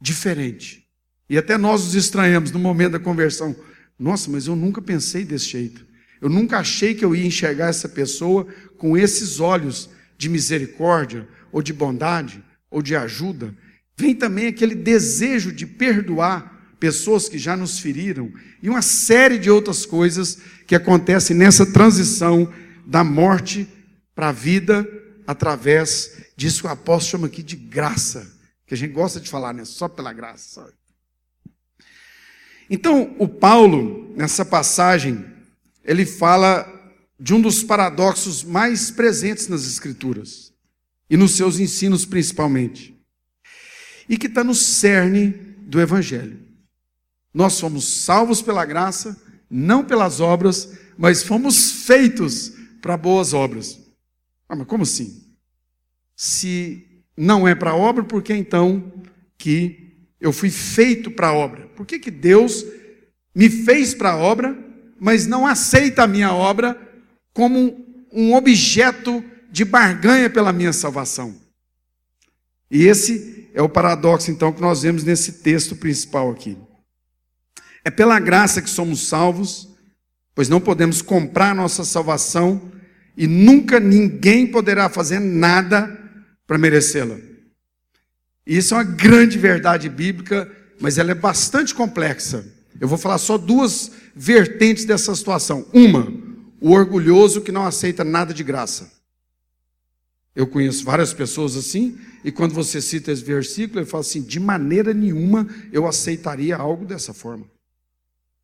diferente. 0.00 0.86
E 1.28 1.36
até 1.38 1.56
nós 1.56 1.84
nos 1.84 1.94
estranhamos 1.94 2.52
no 2.52 2.58
momento 2.58 2.92
da 2.92 2.98
conversão. 2.98 3.54
Nossa, 3.98 4.30
mas 4.30 4.46
eu 4.46 4.56
nunca 4.56 4.82
pensei 4.82 5.24
desse 5.24 5.46
jeito. 5.46 5.86
Eu 6.20 6.28
nunca 6.28 6.58
achei 6.58 6.94
que 6.94 7.04
eu 7.04 7.14
ia 7.14 7.26
enxergar 7.26 7.68
essa 7.68 7.88
pessoa 7.88 8.46
com 8.78 8.96
esses 8.96 9.40
olhos 9.40 9.90
de 10.18 10.28
misericórdia, 10.28 11.28
ou 11.52 11.62
de 11.62 11.72
bondade, 11.72 12.42
ou 12.70 12.82
de 12.82 12.96
ajuda. 12.96 13.54
Vem 13.96 14.14
também 14.14 14.46
aquele 14.46 14.74
desejo 14.74 15.52
de 15.52 15.66
perdoar 15.66 16.74
pessoas 16.78 17.28
que 17.28 17.38
já 17.38 17.56
nos 17.56 17.78
feriram, 17.78 18.30
e 18.62 18.68
uma 18.68 18.82
série 18.82 19.38
de 19.38 19.50
outras 19.50 19.86
coisas 19.86 20.38
que 20.66 20.74
acontecem 20.74 21.36
nessa 21.36 21.64
transição 21.64 22.52
da 22.86 23.02
morte 23.02 23.66
para 24.14 24.28
a 24.28 24.32
vida, 24.32 24.86
através 25.26 26.12
disso 26.36 26.62
que 26.62 26.66
o 26.66 26.70
apóstolo 26.70 27.10
chama 27.10 27.26
aqui 27.26 27.42
de 27.42 27.56
graça, 27.56 28.30
que 28.66 28.74
a 28.74 28.76
gente 28.76 28.92
gosta 28.92 29.20
de 29.20 29.30
falar, 29.30 29.54
né? 29.54 29.64
Só 29.64 29.88
pela 29.88 30.12
graça. 30.12 30.68
Então, 32.68 33.14
o 33.18 33.28
Paulo, 33.28 34.12
nessa 34.16 34.44
passagem, 34.44 35.24
ele 35.84 36.04
fala 36.04 36.72
de 37.18 37.32
um 37.32 37.40
dos 37.40 37.62
paradoxos 37.62 38.42
mais 38.42 38.90
presentes 38.90 39.48
nas 39.48 39.66
Escrituras, 39.66 40.52
e 41.08 41.16
nos 41.16 41.36
seus 41.36 41.58
ensinos 41.58 42.04
principalmente, 42.04 42.94
e 44.08 44.18
que 44.18 44.26
está 44.26 44.42
no 44.42 44.54
cerne 44.54 45.28
do 45.60 45.80
Evangelho. 45.80 46.38
Nós 47.32 47.54
somos 47.54 47.84
salvos 47.86 48.42
pela 48.42 48.64
graça, 48.64 49.16
não 49.48 49.84
pelas 49.84 50.20
obras, 50.20 50.76
mas 50.98 51.22
fomos 51.22 51.84
feitos 51.86 52.52
para 52.80 52.96
boas 52.96 53.32
obras. 53.32 53.78
Ah, 54.48 54.56
mas 54.56 54.66
como 54.66 54.82
assim? 54.82 55.24
Se 56.14 57.04
não 57.16 57.46
é 57.46 57.54
para 57.54 57.74
obra, 57.74 58.02
por 58.02 58.22
que 58.22 58.34
então 58.34 58.92
que 59.38 59.85
eu 60.26 60.32
fui 60.32 60.50
feito 60.50 61.10
para 61.10 61.28
a 61.28 61.32
obra? 61.32 61.68
Por 61.76 61.86
que, 61.86 61.98
que 61.98 62.10
Deus 62.10 62.64
me 63.34 63.48
fez 63.48 63.94
para 63.94 64.12
a 64.12 64.16
obra, 64.16 64.56
mas 64.98 65.26
não 65.26 65.46
aceita 65.46 66.02
a 66.02 66.06
minha 66.06 66.32
obra 66.32 66.76
como 67.32 67.84
um 68.12 68.34
objeto 68.34 69.22
de 69.50 69.64
barganha 69.64 70.28
pela 70.28 70.52
minha 70.52 70.72
salvação? 70.72 71.34
E 72.70 72.84
esse 72.84 73.48
é 73.54 73.62
o 73.62 73.68
paradoxo, 73.68 74.30
então, 74.30 74.52
que 74.52 74.60
nós 74.60 74.82
vemos 74.82 75.04
nesse 75.04 75.32
texto 75.34 75.76
principal 75.76 76.30
aqui. 76.30 76.58
É 77.84 77.90
pela 77.90 78.18
graça 78.18 78.60
que 78.60 78.68
somos 78.68 79.06
salvos, 79.08 79.68
pois 80.34 80.48
não 80.48 80.60
podemos 80.60 81.00
comprar 81.00 81.54
nossa 81.54 81.84
salvação 81.84 82.72
e 83.16 83.26
nunca 83.26 83.78
ninguém 83.78 84.46
poderá 84.46 84.88
fazer 84.88 85.20
nada 85.20 85.96
para 86.46 86.58
merecê-la. 86.58 87.16
Isso 88.46 88.74
é 88.74 88.78
uma 88.78 88.84
grande 88.84 89.38
verdade 89.38 89.88
bíblica, 89.88 90.50
mas 90.80 90.98
ela 90.98 91.10
é 91.10 91.14
bastante 91.14 91.74
complexa. 91.74 92.46
Eu 92.80 92.86
vou 92.86 92.98
falar 92.98 93.18
só 93.18 93.36
duas 93.36 93.90
vertentes 94.14 94.84
dessa 94.84 95.14
situação. 95.14 95.66
Uma, 95.72 96.12
o 96.60 96.70
orgulhoso 96.70 97.40
que 97.40 97.50
não 97.50 97.66
aceita 97.66 98.04
nada 98.04 98.32
de 98.32 98.44
graça. 98.44 98.92
Eu 100.34 100.46
conheço 100.46 100.84
várias 100.84 101.14
pessoas 101.14 101.56
assim, 101.56 101.98
e 102.22 102.30
quando 102.30 102.52
você 102.52 102.80
cita 102.80 103.10
esse 103.10 103.24
versículo, 103.24 103.80
ele 103.80 103.86
fala 103.86 104.02
assim: 104.02 104.22
de 104.22 104.38
maneira 104.38 104.92
nenhuma 104.92 105.48
eu 105.72 105.86
aceitaria 105.86 106.54
algo 106.56 106.84
dessa 106.84 107.14
forma. 107.14 107.46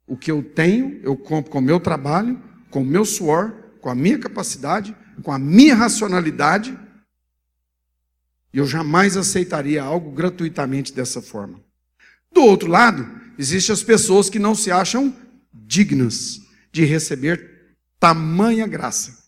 O 0.07 0.17
que 0.17 0.31
eu 0.31 0.43
tenho, 0.43 1.01
eu 1.03 1.15
compro 1.17 1.51
com 1.51 1.59
o 1.59 1.63
meu 1.63 1.79
trabalho, 1.79 2.41
com 2.71 2.81
o 2.81 2.85
meu 2.85 3.05
suor, 3.05 3.53
com 3.81 3.91
a 3.91 3.95
minha 3.95 4.19
capacidade, 4.19 4.97
com 5.23 5.31
a 5.31 5.39
minha 5.39 5.75
racionalidade. 5.75 6.77
E 8.53 8.59
eu 8.59 8.67
jamais 8.67 9.17
aceitaria 9.17 9.83
algo 9.83 10.11
gratuitamente 10.11 10.93
dessa 10.93 11.23
forma. 11.23 11.61
Do 12.33 12.43
outro 12.43 12.69
lado, 12.69 13.09
existem 13.39 13.73
as 13.73 13.83
pessoas 13.83 14.29
que 14.29 14.39
não 14.39 14.55
se 14.55 14.71
acham 14.71 15.15
dignas 15.53 16.41
de 16.71 16.85
receber 16.85 17.77
tamanha 17.99 18.67
graça. 18.67 19.23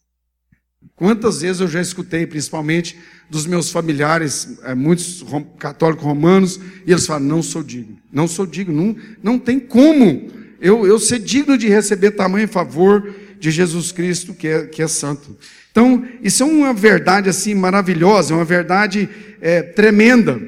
Quantas 0.96 1.40
vezes 1.40 1.60
eu 1.60 1.68
já 1.68 1.80
escutei, 1.80 2.26
principalmente 2.26 2.98
dos 3.28 3.46
meus 3.46 3.70
familiares, 3.70 4.58
é, 4.62 4.74
muitos 4.74 5.24
católicos 5.58 6.04
romanos, 6.04 6.60
e 6.86 6.92
eles 6.92 7.06
falam: 7.06 7.26
não 7.26 7.42
sou 7.42 7.62
digno, 7.62 7.98
não 8.12 8.28
sou 8.28 8.46
digno, 8.46 8.74
não, 8.74 8.96
não 9.22 9.38
tem 9.38 9.58
como 9.58 10.30
eu, 10.60 10.86
eu 10.86 10.98
ser 10.98 11.18
digno 11.18 11.58
de 11.58 11.68
receber 11.68 12.12
tamanho 12.12 12.48
favor 12.48 13.14
de 13.38 13.50
Jesus 13.50 13.92
Cristo, 13.92 14.34
que 14.34 14.48
é, 14.48 14.66
que 14.66 14.82
é 14.82 14.88
santo. 14.88 15.36
Então, 15.70 16.06
isso 16.22 16.42
é 16.42 16.46
uma 16.46 16.72
verdade 16.72 17.28
assim 17.28 17.54
maravilhosa, 17.54 18.32
é 18.32 18.36
uma 18.36 18.44
verdade 18.44 19.08
é, 19.40 19.62
tremenda, 19.62 20.40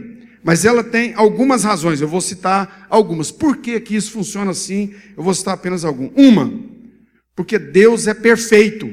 mas 0.43 0.65
ela 0.65 0.85
tem 0.85 1.13
algumas 1.15 1.65
razões, 1.65 2.01
eu 2.01 2.07
vou 2.07 2.21
citar 2.21 2.87
algumas. 2.89 3.33
Por 3.33 3.57
que, 3.57 3.81
que 3.81 3.97
isso 3.97 4.13
funciona 4.13 4.53
assim? 4.53 4.95
Eu 5.17 5.25
vou 5.25 5.35
citar 5.35 5.55
apenas 5.55 5.85
algumas. 5.85 6.13
Uma, 6.15 6.53
porque 7.35 7.59
Deus 7.59 8.07
é 8.07 8.15
perfeito. 8.15 8.89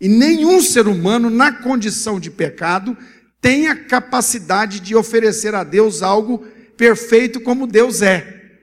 E 0.00 0.08
nenhum 0.08 0.60
ser 0.60 0.88
humano, 0.88 1.30
na 1.30 1.52
condição 1.52 2.18
de 2.18 2.30
pecado, 2.30 2.96
tem 3.40 3.68
a 3.68 3.76
capacidade 3.76 4.80
de 4.80 4.96
oferecer 4.96 5.54
a 5.54 5.62
Deus 5.62 6.02
algo 6.02 6.38
perfeito 6.76 7.40
como 7.40 7.66
Deus 7.66 8.02
é. 8.02 8.58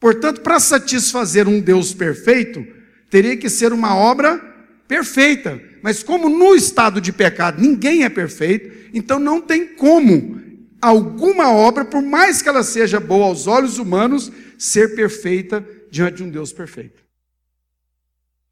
Portanto, 0.00 0.40
para 0.40 0.58
satisfazer 0.58 1.46
um 1.46 1.60
Deus 1.60 1.94
perfeito, 1.94 2.66
teria 3.10 3.36
que 3.36 3.48
ser 3.48 3.72
uma 3.72 3.94
obra 3.94 4.38
perfeita. 4.86 5.60
Mas 5.82 6.02
como 6.02 6.28
no 6.28 6.54
estado 6.54 7.00
de 7.00 7.12
pecado 7.12 7.60
ninguém 7.60 8.04
é 8.04 8.08
perfeito, 8.08 8.90
então 8.92 9.18
não 9.18 9.40
tem 9.40 9.66
como 9.66 10.40
alguma 10.80 11.50
obra, 11.50 11.84
por 11.84 12.02
mais 12.02 12.40
que 12.40 12.48
ela 12.48 12.62
seja 12.62 13.00
boa 13.00 13.26
aos 13.26 13.46
olhos 13.46 13.78
humanos, 13.78 14.30
ser 14.56 14.94
perfeita 14.94 15.66
diante 15.90 16.18
de 16.18 16.22
um 16.24 16.30
Deus 16.30 16.52
perfeito. 16.52 17.02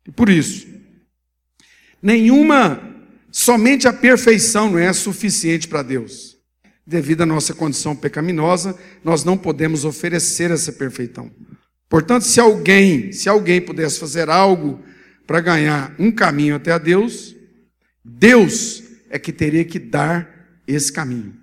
E 0.07 0.13
por 0.13 0.29
isso, 0.29 0.67
nenhuma, 2.03 2.81
somente 3.31 3.89
a 3.89 3.93
perfeição 3.93 4.71
não 4.71 4.79
é 4.79 4.93
suficiente 4.93 5.67
para 5.67 5.83
Deus 5.83 6.37
devido 6.87 7.23
à 7.23 7.27
nossa 7.27 7.53
condição 7.53 7.97
pecaminosa, 7.97 8.79
nós 9.03 9.25
não 9.25 9.37
podemos 9.37 9.85
oferecer 9.85 10.53
essa 10.53 10.73
perfeição. 10.73 11.31
Portanto, 11.89 12.23
se 12.23 12.41
alguém, 12.41 13.13
se 13.13 13.29
alguém 13.29 13.61
pudesse 13.61 13.99
fazer 13.99 14.29
algo 14.29 14.81
para 15.27 15.41
ganhar 15.41 15.95
um 15.99 16.11
caminho 16.11 16.57
até 16.57 16.73
a 16.73 16.79
Deus, 16.79 17.35
Deus 18.05 18.83
é 19.09 19.19
que 19.19 19.33
teria 19.33 19.65
que 19.65 19.79
dar 19.79 20.29
esse 20.67 20.93
caminho. 20.93 21.35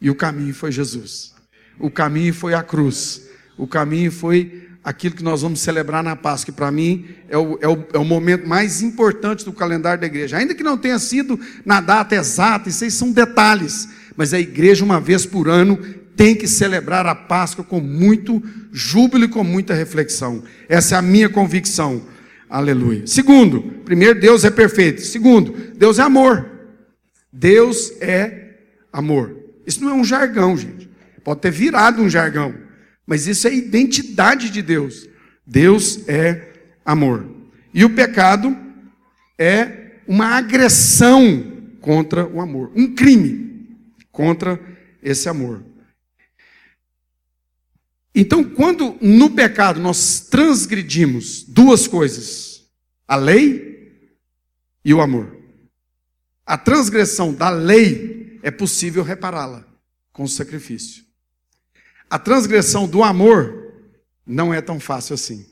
E 0.00 0.10
o 0.10 0.14
caminho 0.14 0.54
foi 0.54 0.72
Jesus. 0.72 1.34
O 1.78 1.90
caminho 1.90 2.32
foi 2.32 2.54
a 2.54 2.62
cruz. 2.62 3.28
O 3.56 3.66
caminho 3.66 4.10
foi 4.10 4.68
aquilo 4.82 5.14
que 5.14 5.22
nós 5.22 5.42
vamos 5.42 5.60
celebrar 5.60 6.02
na 6.02 6.16
Páscoa, 6.16 6.52
que 6.52 6.56
para 6.56 6.72
mim 6.72 7.06
é 7.28 7.38
o, 7.38 7.58
é, 7.60 7.68
o, 7.68 7.86
é 7.92 7.98
o 7.98 8.04
momento 8.04 8.48
mais 8.48 8.82
importante 8.82 9.44
do 9.44 9.52
calendário 9.52 10.00
da 10.00 10.06
igreja. 10.06 10.38
Ainda 10.38 10.54
que 10.54 10.62
não 10.62 10.76
tenha 10.76 10.98
sido 10.98 11.38
na 11.64 11.80
data 11.80 12.14
exata, 12.14 12.68
isso 12.68 12.82
aí 12.82 12.90
são 12.90 13.12
detalhes 13.12 13.88
mas 14.16 14.34
a 14.34 14.40
igreja, 14.40 14.84
uma 14.84 15.00
vez 15.00 15.24
por 15.26 15.48
ano, 15.48 15.78
tem 16.16 16.34
que 16.34 16.46
celebrar 16.46 17.06
a 17.06 17.14
Páscoa 17.14 17.64
com 17.64 17.80
muito 17.80 18.42
júbilo 18.72 19.24
e 19.24 19.28
com 19.28 19.42
muita 19.42 19.74
reflexão. 19.74 20.42
Essa 20.68 20.94
é 20.94 20.98
a 20.98 21.02
minha 21.02 21.28
convicção. 21.28 22.02
Aleluia. 22.48 23.06
Segundo, 23.06 23.62
primeiro, 23.84 24.20
Deus 24.20 24.44
é 24.44 24.50
perfeito. 24.50 25.00
Segundo, 25.00 25.72
Deus 25.76 25.98
é 25.98 26.02
amor. 26.02 26.50
Deus 27.32 27.92
é 28.00 28.56
amor. 28.92 29.36
Isso 29.66 29.82
não 29.82 29.90
é 29.90 29.94
um 29.94 30.04
jargão, 30.04 30.56
gente. 30.56 30.88
Pode 31.24 31.40
ter 31.40 31.50
virado 31.50 32.02
um 32.02 32.10
jargão, 32.10 32.54
mas 33.06 33.26
isso 33.26 33.46
é 33.46 33.50
a 33.50 33.54
identidade 33.54 34.50
de 34.50 34.60
Deus. 34.60 35.08
Deus 35.46 36.06
é 36.08 36.48
amor. 36.84 37.26
E 37.72 37.84
o 37.84 37.90
pecado 37.90 38.56
é 39.38 40.00
uma 40.06 40.36
agressão 40.36 41.52
contra 41.80 42.26
o 42.26 42.40
amor, 42.40 42.70
um 42.74 42.94
crime 42.94 43.66
contra 44.10 44.60
esse 45.02 45.28
amor. 45.28 45.62
Então, 48.14 48.44
quando 48.44 48.96
no 49.00 49.30
pecado 49.30 49.80
nós 49.80 50.20
transgredimos 50.20 51.42
duas 51.42 51.88
coisas, 51.88 52.68
a 53.08 53.16
lei 53.16 54.08
e 54.84 54.92
o 54.92 55.00
amor. 55.00 55.36
A 56.44 56.58
transgressão 56.58 57.32
da 57.32 57.48
lei 57.48 58.38
é 58.42 58.50
possível 58.50 59.02
repará-la 59.02 59.64
com 60.12 60.26
sacrifício. 60.26 61.04
A 62.10 62.18
transgressão 62.18 62.86
do 62.86 63.02
amor 63.02 63.72
não 64.26 64.52
é 64.52 64.60
tão 64.60 64.78
fácil 64.78 65.14
assim. 65.14 65.46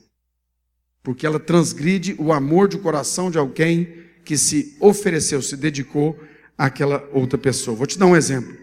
Porque 1.01 1.25
ela 1.25 1.39
transgride 1.39 2.15
o 2.19 2.31
amor 2.31 2.67
de 2.67 2.77
coração 2.77 3.31
de 3.31 3.37
alguém 3.37 4.01
que 4.23 4.37
se 4.37 4.77
ofereceu, 4.79 5.41
se 5.41 5.57
dedicou 5.57 6.19
àquela 6.55 7.07
outra 7.11 7.37
pessoa. 7.37 7.75
Vou 7.75 7.87
te 7.87 7.97
dar 7.97 8.05
um 8.05 8.15
exemplo. 8.15 8.55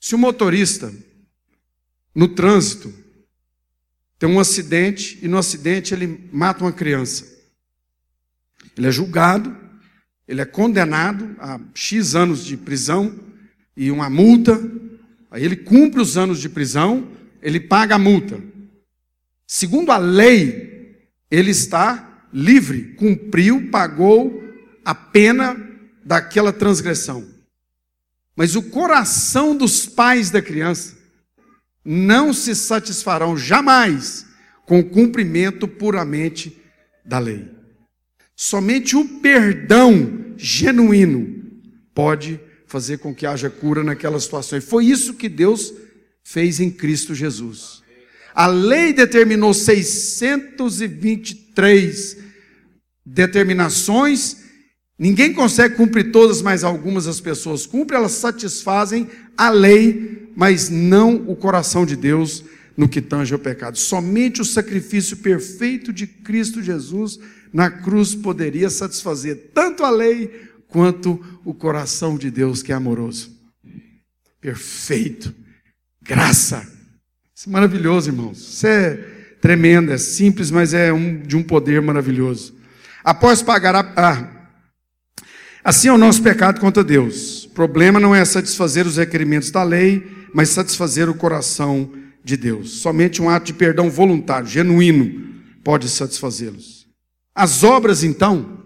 Se 0.00 0.14
o 0.14 0.18
motorista, 0.18 0.92
no 2.14 2.28
trânsito, 2.28 2.92
tem 4.18 4.28
um 4.28 4.40
acidente 4.40 5.18
e 5.22 5.28
no 5.28 5.38
acidente 5.38 5.94
ele 5.94 6.28
mata 6.32 6.64
uma 6.64 6.72
criança, 6.72 7.24
ele 8.76 8.88
é 8.88 8.90
julgado, 8.90 9.56
ele 10.26 10.40
é 10.40 10.44
condenado 10.44 11.36
a 11.38 11.60
X 11.72 12.14
anos 12.14 12.44
de 12.44 12.56
prisão 12.56 13.18
e 13.76 13.90
uma 13.90 14.10
multa, 14.10 14.60
aí 15.30 15.44
ele 15.44 15.56
cumpre 15.56 16.00
os 16.00 16.16
anos 16.16 16.40
de 16.40 16.48
prisão, 16.48 17.08
ele 17.40 17.60
paga 17.60 17.94
a 17.94 17.98
multa. 17.98 18.42
Segundo 19.46 19.90
a 19.90 19.96
lei, 19.96 20.98
ele 21.30 21.50
está 21.50 22.26
livre, 22.32 22.94
cumpriu, 22.94 23.70
pagou 23.70 24.42
a 24.84 24.94
pena 24.94 25.56
daquela 26.04 26.52
transgressão. 26.52 27.26
Mas 28.36 28.54
o 28.56 28.62
coração 28.62 29.56
dos 29.56 29.86
pais 29.86 30.30
da 30.30 30.42
criança 30.42 30.97
não 31.84 32.32
se 32.32 32.54
satisfarão 32.54 33.36
jamais 33.36 34.24
com 34.66 34.78
o 34.80 34.84
cumprimento 34.84 35.66
puramente 35.66 36.56
da 37.04 37.18
lei. 37.18 37.50
Somente 38.36 38.96
o 38.96 39.04
perdão 39.20 40.34
genuíno 40.36 41.42
pode 41.94 42.38
fazer 42.66 42.98
com 42.98 43.12
que 43.14 43.26
haja 43.26 43.50
cura 43.50 43.82
naquela 43.82 44.20
situação. 44.20 44.58
E 44.58 44.60
foi 44.60 44.84
isso 44.84 45.14
que 45.14 45.28
Deus 45.28 45.72
fez 46.22 46.60
em 46.60 46.70
Cristo 46.70 47.14
Jesus. 47.14 47.82
A 48.34 48.46
lei 48.46 48.92
determinou 48.92 49.54
623 49.54 52.18
determinações 53.04 54.47
Ninguém 54.98 55.32
consegue 55.32 55.76
cumprir 55.76 56.10
todas, 56.10 56.42
mas 56.42 56.64
algumas 56.64 57.06
as 57.06 57.20
pessoas 57.20 57.64
cumprem, 57.64 57.98
elas 57.98 58.12
satisfazem 58.12 59.08
a 59.36 59.48
lei, 59.48 60.32
mas 60.34 60.68
não 60.68 61.14
o 61.28 61.36
coração 61.36 61.86
de 61.86 61.94
Deus 61.94 62.44
no 62.76 62.88
que 62.88 63.00
tange 63.00 63.32
ao 63.32 63.38
pecado. 63.38 63.78
Somente 63.78 64.40
o 64.40 64.44
sacrifício 64.44 65.18
perfeito 65.18 65.92
de 65.92 66.06
Cristo 66.06 66.62
Jesus 66.62 67.18
na 67.52 67.70
cruz 67.70 68.14
poderia 68.14 68.68
satisfazer 68.70 69.50
tanto 69.54 69.84
a 69.84 69.90
lei 69.90 70.48
quanto 70.66 71.40
o 71.44 71.54
coração 71.54 72.18
de 72.18 72.30
Deus 72.30 72.62
que 72.62 72.72
é 72.72 72.74
amoroso. 72.74 73.36
Perfeito. 74.40 75.34
Graça. 76.02 76.66
Isso 77.34 77.48
é 77.48 77.52
maravilhoso, 77.52 78.10
irmãos. 78.10 78.38
Isso 78.38 78.66
é 78.66 78.96
tremendo, 79.40 79.92
é 79.92 79.98
simples, 79.98 80.50
mas 80.50 80.74
é 80.74 80.92
um, 80.92 81.20
de 81.20 81.36
um 81.36 81.42
poder 81.42 81.80
maravilhoso. 81.80 82.56
Após 83.04 83.42
pagar 83.42 83.74
a. 83.74 83.92
Ah, 83.96 84.37
Assim 85.68 85.88
é 85.88 85.92
o 85.92 85.98
nosso 85.98 86.22
pecado 86.22 86.60
contra 86.60 86.82
Deus. 86.82 87.44
O 87.44 87.50
problema 87.50 88.00
não 88.00 88.14
é 88.14 88.24
satisfazer 88.24 88.86
os 88.86 88.96
requerimentos 88.96 89.50
da 89.50 89.62
lei, 89.62 90.02
mas 90.32 90.48
satisfazer 90.48 91.10
o 91.10 91.14
coração 91.14 91.92
de 92.24 92.38
Deus. 92.38 92.80
Somente 92.80 93.20
um 93.20 93.28
ato 93.28 93.48
de 93.48 93.52
perdão 93.52 93.90
voluntário, 93.90 94.48
genuíno, 94.48 95.30
pode 95.62 95.86
satisfazê-los. 95.90 96.88
As 97.34 97.64
obras, 97.64 98.02
então, 98.02 98.62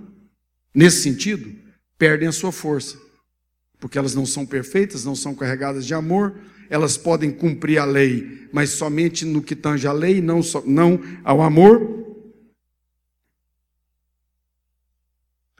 nesse 0.73 1.02
sentido, 1.02 1.52
perdem 1.99 2.29
a 2.29 2.33
sua 2.33 2.53
força, 2.53 2.96
porque 3.81 3.98
elas 3.98 4.14
não 4.14 4.24
são 4.24 4.46
perfeitas, 4.46 5.05
não 5.05 5.16
são 5.16 5.35
carregadas 5.35 5.85
de 5.85 5.94
amor, 5.94 6.37
elas 6.70 6.96
podem 6.96 7.33
cumprir 7.33 7.79
a 7.79 7.85
lei, 7.85 8.46
mas 8.53 8.70
somente 8.70 9.24
no 9.24 9.42
que 9.42 9.57
tange 9.57 9.88
a 9.88 9.92
lei, 9.92 10.20
não, 10.20 10.40
não 10.64 11.00
ao 11.24 11.42
amor. 11.42 12.02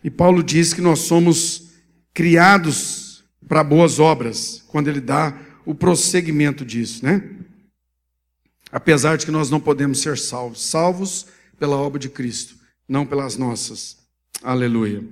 E 0.03 0.11
Paulo 0.11 0.43
diz 0.43 0.73
que 0.73 0.81
nós 0.81 1.01
somos 1.01 1.71
criados 2.12 3.25
para 3.49 3.62
boas 3.62 3.99
obras, 3.99 4.65
quando 4.69 4.88
ele 4.88 5.01
dá 5.01 5.38
o 5.65 5.75
prosseguimento 5.75 6.65
disso, 6.65 7.05
né? 7.05 7.37
Apesar 8.71 9.17
de 9.17 9.27
que 9.27 9.33
nós 9.33 9.51
não 9.51 9.61
podemos 9.61 10.01
ser 10.01 10.17
salvos, 10.19 10.62
salvos 10.62 11.27
pela 11.59 11.77
obra 11.77 11.99
de 11.99 12.09
Cristo, 12.09 12.57
não 12.88 13.07
pelas 13.07 13.37
nossas. 13.37 13.99
Aleluia. 14.43 15.05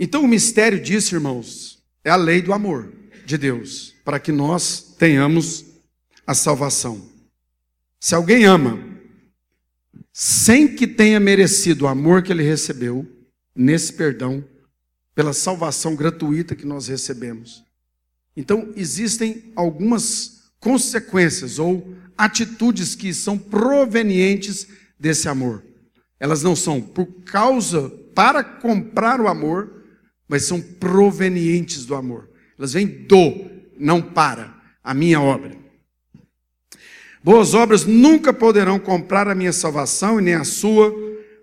Então 0.00 0.24
o 0.24 0.28
mistério 0.28 0.80
disso, 0.80 1.14
irmãos, 1.14 1.78
é 2.02 2.10
a 2.10 2.16
lei 2.16 2.42
do 2.42 2.52
amor 2.52 2.92
de 3.24 3.36
Deus, 3.36 3.94
para 4.04 4.18
que 4.18 4.32
nós 4.32 4.94
tenhamos 4.98 5.64
a 6.26 6.34
salvação. 6.34 7.08
Se 8.00 8.14
alguém 8.14 8.44
ama, 8.44 8.78
sem 10.12 10.74
que 10.74 10.86
tenha 10.86 11.20
merecido 11.20 11.84
o 11.84 11.88
amor 11.88 12.22
que 12.22 12.32
ele 12.32 12.42
recebeu, 12.42 13.06
nesse 13.56 13.92
perdão, 13.92 14.44
pela 15.14 15.32
salvação 15.32 15.96
gratuita 15.96 16.54
que 16.54 16.66
nós 16.66 16.88
recebemos. 16.88 17.64
Então, 18.36 18.70
existem 18.76 19.50
algumas 19.56 20.50
consequências 20.60 21.58
ou 21.58 21.94
atitudes 22.18 22.94
que 22.94 23.14
são 23.14 23.38
provenientes 23.38 24.68
desse 25.00 25.28
amor. 25.28 25.62
Elas 26.20 26.42
não 26.42 26.54
são 26.54 26.80
por 26.80 27.06
causa, 27.24 27.88
para 28.14 28.42
comprar 28.42 29.20
o 29.20 29.28
amor, 29.28 29.84
mas 30.28 30.44
são 30.44 30.60
provenientes 30.60 31.84
do 31.84 31.94
amor. 31.94 32.28
Elas 32.58 32.72
vêm 32.72 32.86
do, 32.86 33.50
não 33.78 34.00
para, 34.00 34.54
a 34.82 34.94
minha 34.94 35.20
obra. 35.20 35.56
Boas 37.22 37.54
obras 37.54 37.84
nunca 37.84 38.32
poderão 38.32 38.78
comprar 38.78 39.28
a 39.28 39.34
minha 39.34 39.52
salvação 39.52 40.18
e 40.18 40.22
nem 40.22 40.34
a 40.34 40.44
sua, 40.44 40.94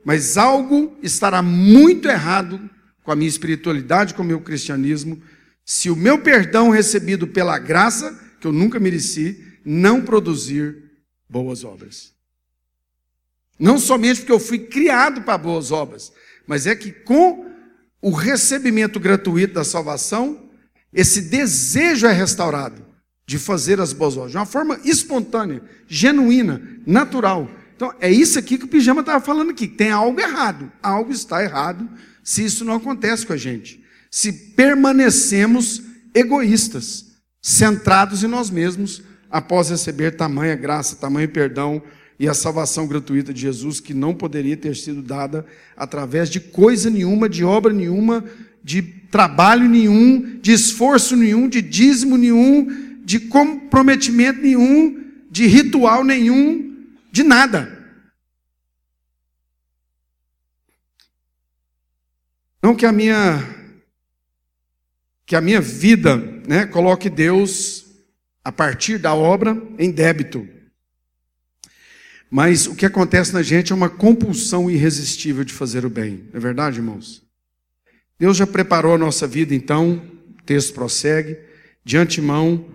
mas 0.04 0.38
algo 0.38 0.98
estará 1.02 1.42
muito 1.42 2.08
errado 2.08 2.70
com 3.04 3.12
a 3.12 3.16
minha 3.16 3.30
espiritualidade, 3.30 4.14
com 4.14 4.22
o 4.22 4.26
meu 4.26 4.42
cristianismo, 4.42 5.22
se 5.66 5.90
o 5.90 5.96
meu 5.96 6.20
perdão 6.20 6.70
recebido 6.70 7.28
pela 7.28 7.58
graça, 7.58 8.20
que 8.40 8.48
eu 8.48 8.52
nunca 8.52 8.80
mereci, 8.80 9.44
não 9.66 10.02
produzir 10.02 10.92
boas 11.30 11.64
obras. 11.64 12.14
Não 13.58 13.78
somente 13.78 14.20
porque 14.20 14.32
eu 14.32 14.40
fui 14.40 14.60
criado 14.60 15.22
para 15.22 15.38
boas 15.38 15.72
obras, 15.72 16.12
mas 16.46 16.68
é 16.68 16.76
que 16.76 16.92
com 16.92 17.46
o 18.02 18.12
recebimento 18.12 19.00
gratuito 19.00 19.54
da 19.54 19.64
salvação, 19.64 20.50
esse 20.92 21.22
desejo 21.22 22.06
é 22.06 22.12
restaurado 22.12 22.86
de 23.26 23.40
fazer 23.40 23.80
as 23.80 23.94
boas 23.94 24.18
obras, 24.18 24.32
de 24.32 24.38
uma 24.38 24.46
forma 24.46 24.80
espontânea, 24.84 25.62
genuína, 25.88 26.62
natural. 26.86 27.50
Então, 27.76 27.94
é 28.00 28.12
isso 28.12 28.38
aqui 28.38 28.58
que 28.58 28.66
o 28.66 28.70
pijama 28.70 29.02
estava 29.02 29.24
falando 29.24 29.52
aqui. 29.52 29.68
Tem 29.68 29.90
algo 29.90 30.20
errado. 30.20 30.72
Algo 30.82 31.12
está 31.12 31.44
errado 31.44 31.90
se 32.24 32.44
isso 32.46 32.64
não 32.64 32.76
acontece 32.76 33.26
com 33.26 33.34
a 33.34 33.38
gente. 33.38 33.84
Se 34.10 34.32
permanecemos 34.32 35.82
egoístas, 36.14 37.06
centrados 37.42 38.24
em 38.24 38.28
nós 38.28 38.50
mesmos, 38.50 39.02
após 39.30 39.70
receber 39.70 40.12
tamanha 40.12 40.56
graça, 40.56 40.96
tamanho 40.96 41.28
perdão 41.28 41.82
e 42.20 42.28
a 42.28 42.34
salvação 42.34 42.88
gratuita 42.88 43.34
de 43.34 43.42
Jesus, 43.42 43.80
que 43.80 43.94
não 43.94 44.14
poderia 44.14 44.56
ter 44.56 44.76
sido 44.76 45.02
dada 45.02 45.46
através 45.76 46.30
de 46.30 46.40
coisa 46.40 46.90
nenhuma, 46.90 47.28
de 47.28 47.44
obra 47.44 47.74
nenhuma, 47.74 48.24
de 48.64 48.82
trabalho 48.82 49.68
nenhum, 49.68 50.40
de 50.42 50.54
esforço 50.54 51.16
nenhum, 51.16 51.50
de 51.50 51.62
dízimo 51.62 52.16
nenhum, 52.18 53.00
de 53.04 53.20
comprometimento 53.20 54.42
nenhum, 54.42 55.04
de 55.30 55.48
ritual 55.48 56.04
nenhum, 56.04 56.73
de 57.14 57.22
nada. 57.22 57.72
Não 62.60 62.76
que 62.76 62.88
a 62.88 62.92
minha 62.92 63.62
que 65.24 65.36
a 65.36 65.42
minha 65.42 65.62
vida, 65.62 66.18
né, 66.48 66.66
coloque 66.66 67.10
Deus 67.10 67.86
a 68.44 68.52
partir 68.52 68.98
da 68.98 69.14
obra 69.14 69.56
em 69.78 69.92
débito. 69.92 70.48
Mas 72.30 72.66
o 72.66 72.76
que 72.76 72.86
acontece 72.86 73.32
na 73.32 73.44
gente 73.44 73.72
é 73.72 73.76
uma 73.76 73.90
compulsão 73.90 74.70
irresistível 74.70 75.44
de 75.44 75.54
fazer 75.54 75.86
o 75.86 75.90
bem. 75.90 76.28
É 76.34 76.40
verdade, 76.40 76.80
irmãos? 76.80 77.24
Deus 78.20 78.36
já 78.36 78.48
preparou 78.48 78.96
a 78.96 78.98
nossa 78.98 79.28
vida, 79.28 79.54
então, 79.54 80.02
o 80.40 80.44
texto 80.44 80.74
prossegue, 80.74 81.38
de 81.86 81.96
antemão 81.96 82.68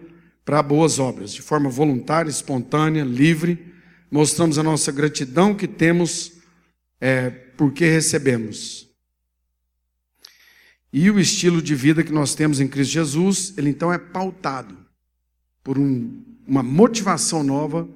para 0.44 0.62
boas 0.62 0.98
obras, 0.98 1.32
de 1.32 1.42
forma 1.42 1.68
voluntária, 1.68 2.30
espontânea, 2.30 3.04
livre, 3.04 3.67
mostramos 4.10 4.58
a 4.58 4.62
nossa 4.62 4.90
gratidão 4.90 5.54
que 5.54 5.68
temos 5.68 6.32
é, 7.00 7.30
porque 7.30 7.84
recebemos. 7.84 8.88
E 10.92 11.10
o 11.10 11.20
estilo 11.20 11.60
de 11.60 11.74
vida 11.74 12.02
que 12.02 12.12
nós 12.12 12.34
temos 12.34 12.60
em 12.60 12.68
Cristo 12.68 12.92
Jesus, 12.92 13.54
ele 13.56 13.70
então 13.70 13.92
é 13.92 13.98
pautado 13.98 14.76
por 15.62 15.78
um, 15.78 16.24
uma 16.46 16.62
motivação 16.62 17.42
nova 17.42 17.88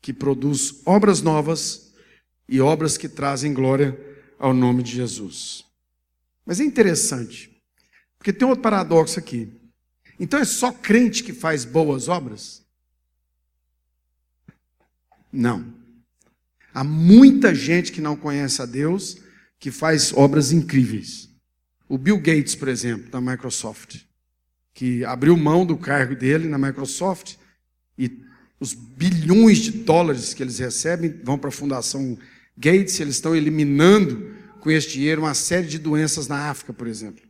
que 0.00 0.12
produz 0.12 0.80
obras 0.84 1.22
novas 1.22 1.92
e 2.48 2.60
obras 2.60 2.96
que 2.96 3.08
trazem 3.08 3.54
glória 3.54 3.98
ao 4.38 4.52
nome 4.52 4.82
de 4.82 4.92
Jesus. 4.92 5.64
Mas 6.44 6.58
é 6.58 6.64
interessante, 6.64 7.62
porque 8.18 8.32
tem 8.32 8.48
outro 8.48 8.62
paradoxo 8.62 9.18
aqui. 9.18 9.52
Então 10.18 10.40
é 10.40 10.44
só 10.44 10.72
crente 10.72 11.22
que 11.22 11.32
faz 11.32 11.64
boas 11.64 12.08
obras? 12.08 12.59
Não. 15.32 15.72
Há 16.72 16.84
muita 16.84 17.54
gente 17.54 17.92
que 17.92 18.00
não 18.00 18.16
conhece 18.16 18.62
a 18.62 18.66
Deus 18.66 19.18
que 19.58 19.70
faz 19.70 20.12
obras 20.12 20.52
incríveis. 20.52 21.28
O 21.88 21.98
Bill 21.98 22.18
Gates, 22.18 22.54
por 22.54 22.68
exemplo, 22.68 23.10
da 23.10 23.20
Microsoft, 23.20 24.02
que 24.72 25.04
abriu 25.04 25.36
mão 25.36 25.66
do 25.66 25.76
cargo 25.76 26.14
dele 26.14 26.48
na 26.48 26.56
Microsoft 26.56 27.34
e 27.98 28.24
os 28.58 28.72
bilhões 28.72 29.58
de 29.58 29.72
dólares 29.72 30.32
que 30.32 30.42
eles 30.42 30.58
recebem 30.58 31.20
vão 31.24 31.38
para 31.38 31.48
a 31.48 31.52
Fundação 31.52 32.16
Gates, 32.56 33.00
eles 33.00 33.16
estão 33.16 33.34
eliminando 33.34 34.34
com 34.60 34.70
esse 34.70 34.90
dinheiro 34.90 35.22
uma 35.22 35.34
série 35.34 35.66
de 35.66 35.78
doenças 35.78 36.28
na 36.28 36.50
África, 36.50 36.72
por 36.72 36.86
exemplo. 36.86 37.22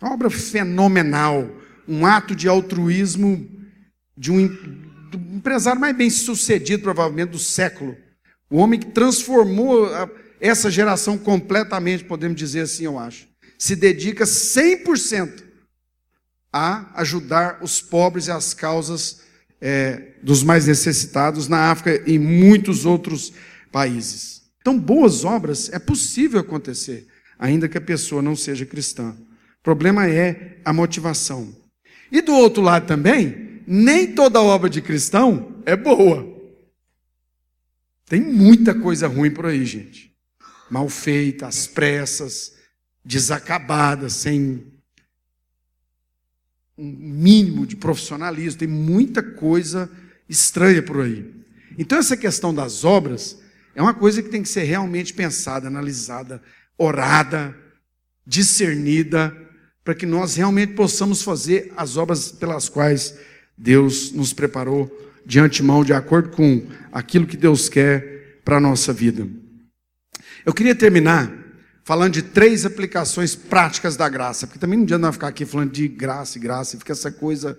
Uma 0.00 0.12
obra 0.12 0.28
fenomenal, 0.28 1.48
um 1.86 2.04
ato 2.04 2.34
de 2.34 2.48
altruísmo 2.48 3.48
de 4.16 4.32
um, 4.32 4.87
do 5.10 5.36
empresário 5.36 5.80
mais 5.80 5.96
bem 5.96 6.10
sucedido, 6.10 6.82
provavelmente, 6.82 7.30
do 7.30 7.38
século. 7.38 7.96
O 8.50 8.56
homem 8.58 8.80
que 8.80 8.86
transformou 8.86 9.86
a, 9.86 10.08
essa 10.40 10.70
geração 10.70 11.18
completamente, 11.18 12.04
podemos 12.04 12.36
dizer 12.36 12.60
assim, 12.60 12.84
eu 12.84 12.98
acho. 12.98 13.26
Se 13.58 13.74
dedica 13.74 14.24
100% 14.24 15.44
a 16.52 17.00
ajudar 17.00 17.58
os 17.62 17.80
pobres 17.80 18.26
e 18.26 18.30
as 18.30 18.54
causas 18.54 19.22
é, 19.60 20.12
dos 20.22 20.42
mais 20.42 20.66
necessitados 20.66 21.48
na 21.48 21.70
África 21.70 22.02
e 22.08 22.14
em 22.14 22.18
muitos 22.18 22.86
outros 22.86 23.32
países. 23.70 24.42
Então, 24.60 24.78
boas 24.78 25.24
obras 25.24 25.70
é 25.72 25.78
possível 25.78 26.40
acontecer, 26.40 27.06
ainda 27.38 27.68
que 27.68 27.78
a 27.78 27.80
pessoa 27.82 28.22
não 28.22 28.36
seja 28.36 28.66
cristã. 28.66 29.16
O 29.60 29.62
problema 29.62 30.08
é 30.08 30.58
a 30.64 30.72
motivação. 30.72 31.54
E 32.10 32.20
do 32.20 32.32
outro 32.32 32.62
lado 32.62 32.86
também, 32.86 33.47
nem 33.70 34.14
toda 34.14 34.40
obra 34.40 34.70
de 34.70 34.80
cristão 34.80 35.62
é 35.66 35.76
boa. 35.76 36.26
Tem 38.06 38.18
muita 38.18 38.74
coisa 38.74 39.06
ruim 39.06 39.30
por 39.30 39.44
aí, 39.44 39.66
gente. 39.66 40.16
Mal 40.70 40.88
feita, 40.88 41.46
às 41.46 41.66
pressas, 41.66 42.54
desacabada, 43.04 44.08
sem 44.08 44.72
um 46.78 46.90
mínimo 46.90 47.66
de 47.66 47.76
profissionalismo. 47.76 48.58
Tem 48.58 48.68
muita 48.68 49.22
coisa 49.22 49.90
estranha 50.26 50.82
por 50.82 51.02
aí. 51.02 51.30
Então, 51.76 51.98
essa 51.98 52.16
questão 52.16 52.54
das 52.54 52.84
obras 52.84 53.38
é 53.74 53.82
uma 53.82 53.92
coisa 53.92 54.22
que 54.22 54.30
tem 54.30 54.42
que 54.42 54.48
ser 54.48 54.62
realmente 54.62 55.12
pensada, 55.12 55.68
analisada, 55.68 56.42
orada, 56.78 57.54
discernida, 58.26 59.36
para 59.84 59.94
que 59.94 60.06
nós 60.06 60.36
realmente 60.36 60.72
possamos 60.72 61.22
fazer 61.22 61.70
as 61.76 61.98
obras 61.98 62.32
pelas 62.32 62.70
quais 62.70 63.27
Deus 63.58 64.12
nos 64.12 64.32
preparou 64.32 64.88
de 65.26 65.40
antemão, 65.40 65.84
de 65.84 65.92
acordo 65.92 66.30
com 66.30 66.66
aquilo 66.92 67.26
que 67.26 67.36
Deus 67.36 67.68
quer 67.68 68.40
para 68.44 68.56
a 68.56 68.60
nossa 68.60 68.92
vida. 68.92 69.28
Eu 70.46 70.54
queria 70.54 70.74
terminar 70.74 71.30
falando 71.84 72.12
de 72.12 72.22
três 72.22 72.64
aplicações 72.64 73.34
práticas 73.34 73.96
da 73.96 74.08
graça, 74.08 74.46
porque 74.46 74.58
também 74.58 74.78
não 74.78 74.84
adianta 74.84 75.12
ficar 75.12 75.28
aqui 75.28 75.44
falando 75.44 75.72
de 75.72 75.88
graça 75.88 76.38
e 76.38 76.40
graça, 76.40 76.76
e 76.76 76.78
fica 76.78 76.92
essa 76.92 77.10
coisa 77.10 77.58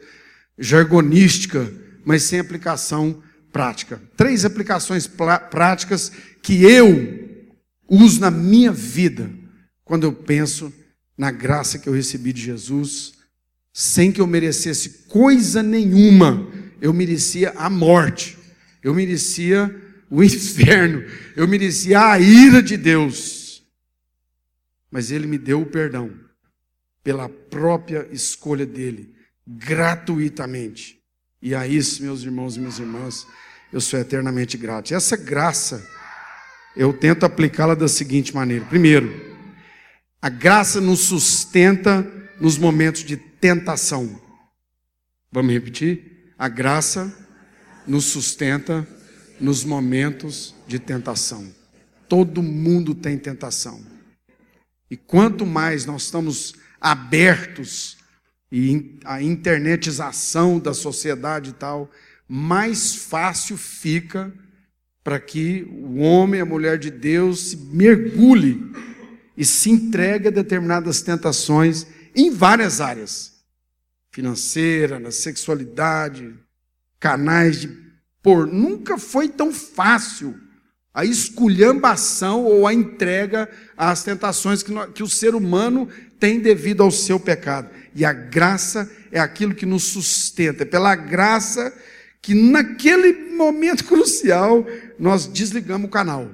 jargonística, 0.58 1.72
mas 2.06 2.24
sem 2.24 2.40
aplicação 2.40 3.22
prática. 3.52 4.02
Três 4.16 4.46
aplicações 4.46 5.08
práticas 5.08 6.12
que 6.42 6.64
eu 6.64 7.28
uso 7.88 8.22
na 8.22 8.32
minha 8.32 8.72
vida 8.72 9.30
quando 9.84 10.04
eu 10.04 10.14
penso 10.14 10.72
na 11.18 11.32
graça 11.32 11.80
que 11.80 11.90
eu 11.90 11.94
recebi 11.94 12.32
de 12.32 12.42
Jesus, 12.42 13.14
sem 13.74 14.12
que 14.12 14.22
eu 14.22 14.28
merecesse 14.28 15.06
coisa 15.08 15.64
nenhuma. 15.64 16.48
Eu 16.82 16.94
merecia 16.94 17.52
a 17.56 17.70
morte, 17.70 18.38
eu 18.84 18.94
merecia 18.94 19.74
o 20.10 20.22
inferno, 20.24 21.04
eu 21.36 21.48
merecia 21.48 22.12
a 22.12 22.20
ira 22.20 22.62
de 22.62 22.78
Deus. 22.78 23.64
Mas 24.90 25.12
Ele 25.12 25.28
me 25.28 25.38
deu 25.38 25.62
o 25.62 25.66
perdão 25.66 26.12
pela 27.04 27.30
própria 27.30 28.08
escolha 28.12 28.66
dele, 28.66 29.14
gratuitamente. 29.48 31.00
E 31.42 31.56
a 31.56 31.66
isso, 31.68 32.04
meus 32.04 32.24
irmãos 32.24 32.58
e 32.58 32.60
minhas 32.60 32.80
irmãs, 32.80 33.26
eu 33.72 33.80
sou 33.80 34.00
eternamente 34.00 34.58
grato. 34.58 34.94
Essa 34.94 35.16
graça, 35.16 35.88
eu 36.76 36.92
tento 36.92 37.26
aplicá-la 37.26 37.76
da 37.76 37.88
seguinte 37.88 38.36
maneira: 38.36 38.66
primeiro, 38.66 39.38
a 40.22 40.30
graça 40.30 40.82
nos 40.82 41.02
sustenta 41.02 42.19
nos 42.40 42.58
momentos 42.58 43.04
de 43.04 43.18
tentação. 43.18 44.20
Vamos 45.32 45.54
repetir? 45.54 46.34
A 46.38 46.48
graça 46.48 47.14
nos 47.86 48.06
sustenta 48.06 48.88
nos 49.40 49.64
momentos 49.64 50.56
de 50.68 50.80
tentação. 50.80 51.48
Todo 52.08 52.42
mundo 52.42 52.96
tem 52.96 53.18
tentação. 53.18 53.82
E 54.90 54.98
quanto 54.98 55.46
mais 55.46 55.86
nós 55.86 56.04
estamos 56.04 56.54
abertos 56.82 57.98
e 58.52 58.98
a 59.06 59.22
internetização 59.22 60.60
da 60.60 60.74
sociedade 60.74 61.52
e 61.52 61.54
tal, 61.54 61.92
mais 62.28 62.96
fácil 62.96 63.58
fica 63.58 64.34
para 65.04 65.20
que 65.20 65.68
o 65.72 65.98
homem, 65.98 66.42
a 66.42 66.46
mulher 66.46 66.78
de 66.78 66.90
Deus, 66.90 67.52
se 67.52 67.58
mergulhe 67.58 68.72
e 69.38 69.46
se 69.46 69.70
entregue 69.70 70.28
a 70.28 70.32
determinadas 70.32 71.02
tentações 71.02 71.86
em 72.16 72.30
várias 72.30 72.82
áreas 72.82 73.40
financeira, 74.12 75.00
na 75.00 75.12
sexualidade, 75.12 76.34
canais 77.00 77.62
de 77.62 77.70
por. 78.22 78.48
Nunca 78.48 78.98
foi 78.98 79.30
tão 79.30 79.54
fácil 79.54 80.36
a 80.94 81.06
esculhambação 81.06 82.44
ou 82.44 82.68
a 82.68 82.74
entrega 82.74 83.50
às 83.78 84.04
tentações 84.04 84.64
que, 84.64 84.74
que 84.94 85.04
o 85.04 85.10
ser 85.10 85.36
humano 85.36 85.88
tem 86.20 86.40
devido 86.40 86.84
ao 86.84 86.92
seu 86.92 87.20
pecado. 87.20 87.70
E 87.96 88.04
a 88.04 88.12
graça 88.12 88.90
é 89.12 89.20
aquilo 89.20 89.56
que 89.56 89.66
nos 89.66 89.84
sustenta. 89.84 90.64
É 90.64 90.66
pela 90.66 90.96
graça 90.96 91.74
que 92.22 92.34
naquele 92.34 93.34
momento 93.36 93.86
crucial 93.88 94.66
nós 94.98 95.26
desligamos 95.26 95.88
o 95.88 95.92
canal. 95.92 96.30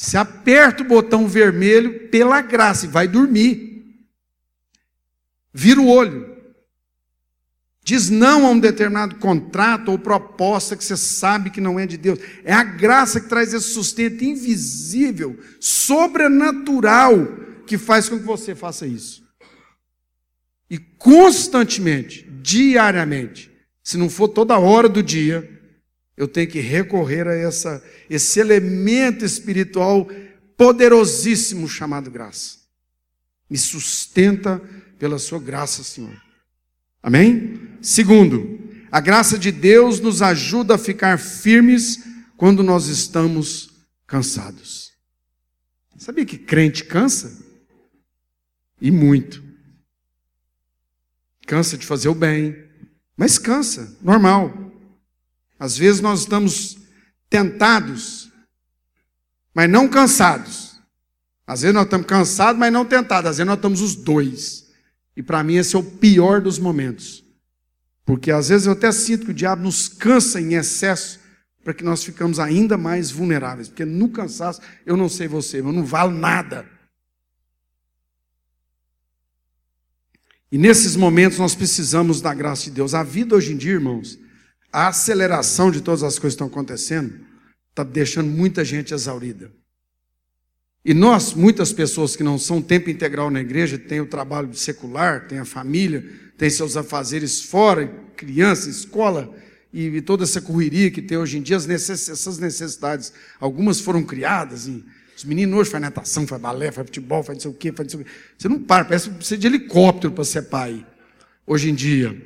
Se 0.00 0.16
aperta 0.16 0.82
o 0.82 0.86
botão 0.86 1.28
vermelho 1.28 2.08
pela 2.08 2.40
graça 2.40 2.86
e 2.86 2.88
vai 2.88 3.06
dormir. 3.06 4.00
Vira 5.52 5.78
o 5.78 5.88
olho. 5.88 6.38
Diz 7.84 8.08
não 8.08 8.46
a 8.46 8.48
um 8.48 8.58
determinado 8.58 9.16
contrato 9.16 9.90
ou 9.90 9.98
proposta 9.98 10.74
que 10.74 10.82
você 10.82 10.96
sabe 10.96 11.50
que 11.50 11.60
não 11.60 11.78
é 11.78 11.86
de 11.86 11.98
Deus. 11.98 12.18
É 12.44 12.52
a 12.54 12.64
graça 12.64 13.20
que 13.20 13.28
traz 13.28 13.52
esse 13.52 13.74
sustento 13.74 14.24
invisível, 14.24 15.38
sobrenatural, 15.60 17.18
que 17.66 17.76
faz 17.76 18.08
com 18.08 18.18
que 18.18 18.24
você 18.24 18.54
faça 18.54 18.86
isso. 18.86 19.22
E 20.70 20.78
constantemente, 20.78 22.26
diariamente, 22.40 23.52
se 23.84 23.98
não 23.98 24.08
for 24.08 24.28
toda 24.28 24.58
hora 24.58 24.88
do 24.88 25.02
dia, 25.02 25.59
eu 26.16 26.28
tenho 26.28 26.48
que 26.48 26.60
recorrer 26.60 27.26
a 27.26 27.34
essa, 27.34 27.82
esse 28.08 28.40
elemento 28.40 29.24
espiritual 29.24 30.08
poderosíssimo 30.56 31.68
chamado 31.68 32.10
graça. 32.10 32.58
Me 33.48 33.56
sustenta 33.56 34.60
pela 34.98 35.18
sua 35.18 35.40
graça, 35.40 35.82
Senhor. 35.82 36.20
Amém? 37.02 37.58
Segundo, 37.80 38.60
a 38.92 39.00
graça 39.00 39.38
de 39.38 39.50
Deus 39.50 40.00
nos 40.00 40.20
ajuda 40.20 40.74
a 40.74 40.78
ficar 40.78 41.18
firmes 41.18 42.04
quando 42.36 42.62
nós 42.62 42.86
estamos 42.86 43.70
cansados. 44.06 44.92
Sabia 45.96 46.24
que 46.24 46.38
crente 46.38 46.84
cansa? 46.84 47.44
E 48.80 48.90
muito. 48.90 49.42
Cansa 51.46 51.76
de 51.76 51.86
fazer 51.86 52.08
o 52.08 52.14
bem, 52.14 52.56
mas 53.16 53.38
cansa, 53.38 53.98
normal. 54.00 54.69
Às 55.60 55.76
vezes 55.76 56.00
nós 56.00 56.20
estamos 56.20 56.78
tentados, 57.28 58.32
mas 59.54 59.68
não 59.68 59.86
cansados. 59.86 60.80
Às 61.46 61.60
vezes 61.60 61.74
nós 61.74 61.84
estamos 61.84 62.06
cansados, 62.06 62.58
mas 62.58 62.72
não 62.72 62.86
tentados. 62.86 63.30
Às 63.30 63.36
vezes 63.36 63.46
nós 63.46 63.58
estamos 63.58 63.82
os 63.82 63.94
dois. 63.94 64.70
E 65.14 65.22
para 65.22 65.44
mim 65.44 65.56
esse 65.56 65.76
é 65.76 65.78
o 65.78 65.82
pior 65.82 66.40
dos 66.40 66.58
momentos. 66.58 67.22
Porque 68.06 68.30
às 68.30 68.48
vezes 68.48 68.66
eu 68.66 68.72
até 68.72 68.90
sinto 68.90 69.26
que 69.26 69.32
o 69.32 69.34
diabo 69.34 69.62
nos 69.62 69.86
cansa 69.86 70.40
em 70.40 70.54
excesso 70.54 71.20
para 71.62 71.74
que 71.74 71.84
nós 71.84 72.02
ficamos 72.02 72.38
ainda 72.38 72.78
mais 72.78 73.10
vulneráveis. 73.10 73.68
Porque 73.68 73.84
no 73.84 74.08
cansaço, 74.08 74.62
eu 74.86 74.96
não 74.96 75.10
sei 75.10 75.28
você, 75.28 75.60
eu 75.60 75.72
não 75.72 75.84
valo 75.84 76.10
nada. 76.10 76.66
E 80.50 80.56
nesses 80.56 80.96
momentos 80.96 81.38
nós 81.38 81.54
precisamos 81.54 82.22
da 82.22 82.32
graça 82.32 82.64
de 82.64 82.70
Deus. 82.70 82.94
A 82.94 83.02
vida 83.02 83.36
hoje 83.36 83.52
em 83.52 83.56
dia, 83.58 83.72
irmãos, 83.72 84.18
a 84.72 84.88
aceleração 84.88 85.70
de 85.70 85.80
todas 85.80 86.02
as 86.02 86.18
coisas 86.18 86.34
que 86.36 86.44
estão 86.44 86.46
acontecendo 86.46 87.20
está 87.70 87.82
deixando 87.82 88.28
muita 88.28 88.64
gente 88.64 88.94
exaurida. 88.94 89.50
E 90.84 90.94
nós, 90.94 91.34
muitas 91.34 91.72
pessoas 91.72 92.16
que 92.16 92.22
não 92.22 92.38
são 92.38 92.62
tempo 92.62 92.88
integral 92.88 93.30
na 93.30 93.40
igreja, 93.40 93.78
têm 93.78 94.00
o 94.00 94.06
trabalho 94.06 94.54
secular, 94.54 95.26
têm 95.28 95.38
a 95.38 95.44
família, 95.44 96.04
têm 96.38 96.48
seus 96.48 96.76
afazeres 96.76 97.42
fora, 97.42 97.86
criança, 98.16 98.70
escola, 98.70 99.34
e, 99.72 100.00
toda 100.00 100.24
essa 100.24 100.40
correria 100.40 100.90
que 100.90 101.00
tem 101.00 101.16
hoje 101.16 101.38
em 101.38 101.42
dia, 101.42 101.58
necess, 101.60 102.08
essas 102.08 102.38
necessidades, 102.38 103.12
algumas 103.38 103.78
foram 103.78 104.02
criadas, 104.02 104.66
e 104.66 104.84
os 105.16 105.24
meninos 105.24 105.60
hoje 105.60 105.70
fazem 105.70 105.84
natação, 105.84 106.26
fazem 106.26 106.42
balé, 106.42 106.72
fazem 106.72 106.86
futebol, 106.86 107.22
fazem 107.22 107.36
não 107.36 107.42
sei 107.42 107.50
o 107.50 107.54
quê, 107.54 107.72
fazem 107.72 107.84
não 107.84 107.90
sei 107.90 108.00
o 108.00 108.04
quê. 108.04 108.10
Você 108.38 108.48
não 108.48 108.58
para, 108.58 108.84
parece 108.84 109.10
que 109.10 109.16
precisa 109.16 109.38
de 109.38 109.46
helicóptero 109.46 110.12
para 110.12 110.24
ser 110.24 110.42
pai, 110.42 110.84
hoje 111.46 111.70
em 111.70 111.74
dia. 111.74 112.20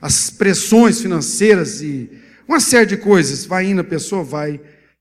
As 0.00 0.30
pressões 0.30 1.00
financeiras 1.00 1.82
e 1.82 2.10
uma 2.48 2.58
série 2.58 2.86
de 2.86 2.96
coisas, 2.96 3.44
vai 3.44 3.66
indo, 3.66 3.80
a 3.80 3.84
pessoa 3.84 4.24
vai 4.24 4.60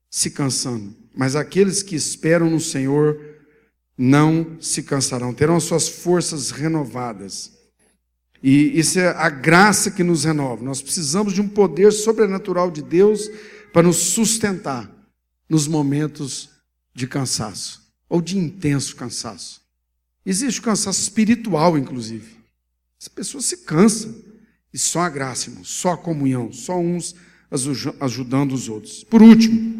se 0.10 0.30
cansando. 0.30 0.96
Mas 1.16 1.36
aqueles 1.36 1.82
que 1.82 1.96
esperam 1.96 2.50
no 2.50 2.60
Senhor 2.60 3.20
não 3.98 4.58
se 4.62 4.84
cansarão, 4.84 5.34
terão 5.34 5.56
as 5.56 5.64
suas 5.64 5.88
forças 5.90 6.52
renovadas. 6.52 7.52
E 8.42 8.80
isso 8.80 9.00
é 9.00 9.08
a 9.10 9.30
graça 9.30 9.92
que 9.92 10.04
nos 10.04 10.24
renova. 10.24 10.64
Nós 10.64 10.82
precisamos 10.82 11.34
de 11.34 11.42
um 11.42 11.48
poder 11.48 11.92
sobrenatural 11.92 12.72
de 12.72 12.82
Deus 12.82 13.30
para 13.74 13.84
nos 13.84 13.98
sustentar 13.98 14.90
nos 15.50 15.68
momentos 15.68 16.50
de 16.94 17.08
cansaço 17.08 17.82
ou 18.08 18.22
de 18.22 18.38
intenso 18.38 18.96
cansaço. 18.96 19.62
Existe 20.26 20.60
o 20.60 20.64
cansaço 20.64 21.02
espiritual, 21.02 21.78
inclusive. 21.78 22.38
As 23.02 23.08
pessoas 23.08 23.46
se 23.46 23.58
cansam. 23.58 24.29
E 24.74 24.78
só 24.78 25.02
a 25.02 25.10
graça, 25.10 25.50
irmão, 25.50 25.64
só 25.64 25.94
a 25.94 25.98
comunhão, 25.98 26.52
só 26.52 26.78
uns 26.80 27.16
ajudando 28.00 28.54
os 28.54 28.70
outros. 28.70 29.04
Por 29.04 29.22
último, 29.22 29.80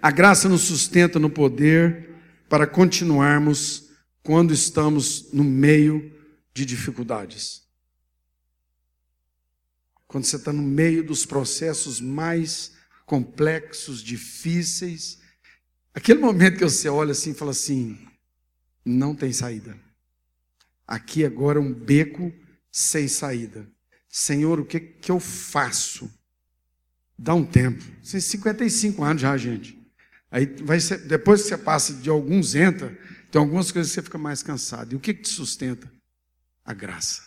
a 0.00 0.10
graça 0.10 0.48
nos 0.48 0.62
sustenta 0.62 1.18
no 1.18 1.28
poder 1.28 2.10
para 2.48 2.66
continuarmos 2.66 3.90
quando 4.22 4.54
estamos 4.54 5.32
no 5.32 5.44
meio 5.44 6.12
de 6.54 6.64
dificuldades. 6.64 7.66
Quando 10.06 10.24
você 10.24 10.36
está 10.36 10.52
no 10.52 10.62
meio 10.62 11.04
dos 11.04 11.26
processos 11.26 12.00
mais 12.00 12.72
complexos, 13.04 14.02
difíceis, 14.02 15.18
aquele 15.92 16.20
momento 16.20 16.56
que 16.56 16.64
você 16.64 16.88
olha 16.88 17.12
assim 17.12 17.32
e 17.32 17.34
fala 17.34 17.50
assim: 17.50 17.98
não 18.84 19.14
tem 19.14 19.32
saída. 19.32 19.78
Aqui 20.86 21.24
agora 21.24 21.58
é 21.58 21.62
um 21.62 21.72
beco 21.72 22.32
sem 22.70 23.08
saída. 23.08 23.66
Senhor, 24.08 24.60
o 24.60 24.64
que, 24.64 24.80
que 24.80 25.10
eu 25.10 25.20
faço? 25.20 26.10
Dá 27.18 27.34
um 27.34 27.44
tempo. 27.44 27.84
Tem 28.08 28.20
55 28.20 29.02
anos 29.02 29.22
já, 29.22 29.36
gente. 29.36 29.78
Aí 30.30 30.46
vai 30.62 30.78
ser, 30.80 30.98
depois 31.06 31.42
que 31.42 31.48
você 31.48 31.58
passa 31.58 31.94
de 31.94 32.08
alguns 32.10 32.54
entra, 32.54 32.96
tem 33.30 33.40
algumas 33.40 33.72
coisas 33.72 33.90
que 33.90 33.94
você 33.94 34.02
fica 34.02 34.18
mais 34.18 34.42
cansado. 34.42 34.92
E 34.92 34.96
o 34.96 35.00
que, 35.00 35.14
que 35.14 35.22
te 35.22 35.30
sustenta? 35.30 35.90
A 36.64 36.72
graça. 36.72 37.22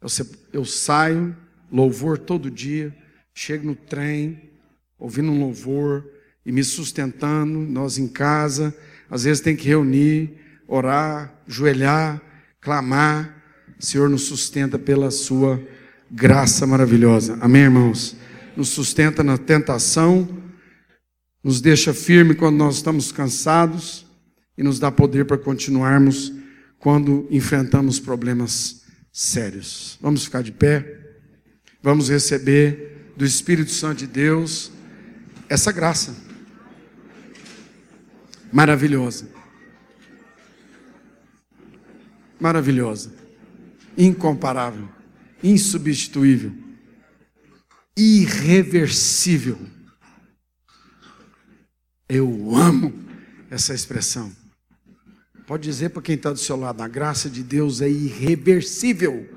Eu, 0.00 0.08
eu 0.52 0.64
saio, 0.64 1.36
louvor 1.70 2.18
todo 2.18 2.50
dia, 2.50 2.94
chego 3.32 3.66
no 3.66 3.74
trem, 3.74 4.50
ouvindo 4.98 5.30
um 5.30 5.40
louvor 5.40 6.10
e 6.44 6.52
me 6.52 6.62
sustentando, 6.62 7.58
nós 7.58 7.98
em 7.98 8.08
casa, 8.08 8.76
às 9.08 9.24
vezes 9.24 9.42
tem 9.42 9.56
que 9.56 9.68
reunir, 9.68 10.38
orar, 10.66 11.42
joelhar, 11.46 12.20
clamar. 12.60 13.42
O 13.84 13.86
Senhor 13.86 14.08
nos 14.08 14.22
sustenta 14.22 14.78
pela 14.78 15.10
sua 15.10 15.62
graça 16.10 16.66
maravilhosa. 16.66 17.36
Amém, 17.38 17.64
irmãos? 17.64 18.16
Nos 18.56 18.70
sustenta 18.70 19.22
na 19.22 19.36
tentação 19.36 20.26
nos 21.44 21.60
deixa 21.60 21.92
firme 21.92 22.34
quando 22.34 22.56
nós 22.56 22.76
estamos 22.76 23.12
cansados 23.12 24.06
e 24.56 24.62
nos 24.62 24.78
dá 24.78 24.90
poder 24.90 25.26
para 25.26 25.36
continuarmos 25.36 26.32
quando 26.78 27.28
enfrentamos 27.30 28.00
problemas 28.00 28.86
sérios. 29.12 29.98
Vamos 30.00 30.24
ficar 30.24 30.42
de 30.42 30.52
pé. 30.52 31.18
Vamos 31.82 32.08
receber 32.08 33.12
do 33.14 33.26
Espírito 33.26 33.70
Santo 33.70 33.98
de 33.98 34.06
Deus 34.06 34.72
essa 35.46 35.70
graça 35.70 36.16
maravilhosa. 38.50 39.28
Maravilhosa, 42.40 43.23
incomparável, 43.96 44.88
insubstituível, 45.42 46.52
irreversível 47.96 49.58
eu 52.08 52.54
amo 52.54 52.92
essa 53.50 53.74
expressão. 53.74 54.30
Pode 55.46 55.62
dizer 55.64 55.90
para 55.90 56.02
quem 56.02 56.14
está 56.14 56.30
do 56.30 56.38
seu 56.38 56.56
lado: 56.56 56.82
a 56.82 56.88
graça 56.88 57.28
de 57.28 57.42
Deus 57.42 57.80
é 57.80 57.88
irreversível. 57.88 59.28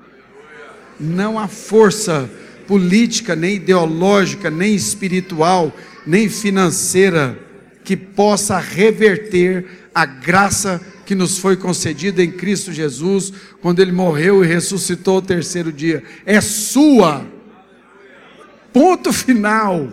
Não 0.98 1.38
há 1.38 1.48
força 1.48 2.30
política, 2.66 3.34
nem 3.34 3.56
ideológica, 3.56 4.50
nem 4.50 4.74
espiritual, 4.74 5.74
nem 6.06 6.28
financeira 6.28 7.38
que 7.84 7.96
possa 7.96 8.58
reverter 8.58 9.90
a 9.94 10.04
graça 10.04 10.80
que 11.08 11.14
nos 11.14 11.38
foi 11.38 11.56
concedida 11.56 12.22
em 12.22 12.30
Cristo 12.30 12.70
Jesus, 12.70 13.32
quando 13.62 13.80
Ele 13.80 13.92
morreu 13.92 14.44
e 14.44 14.46
ressuscitou 14.46 15.16
o 15.16 15.22
terceiro 15.22 15.72
dia. 15.72 16.04
É 16.26 16.38
sua. 16.38 17.26
Ponto 18.74 19.10
final. 19.10 19.90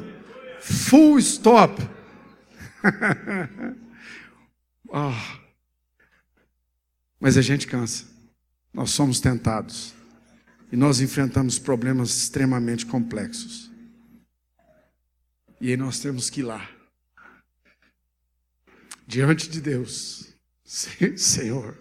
Full 0.59 1.17
stop 1.19 1.81
oh. 4.89 5.13
Mas 7.17 7.37
a 7.37 7.41
gente 7.41 7.65
cansa. 7.65 8.03
Nós 8.73 8.91
somos 8.91 9.21
tentados. 9.21 9.93
E 10.69 10.75
nós 10.75 10.99
enfrentamos 10.99 11.57
problemas 11.57 12.09
extremamente 12.09 12.85
complexos. 12.85 13.71
E 15.61 15.69
aí 15.69 15.77
nós 15.77 16.01
temos 16.01 16.29
que 16.29 16.41
ir 16.41 16.43
lá. 16.43 16.69
Diante 19.07 19.47
de 19.47 19.61
Deus. 19.61 20.34
Senhor, 20.65 21.77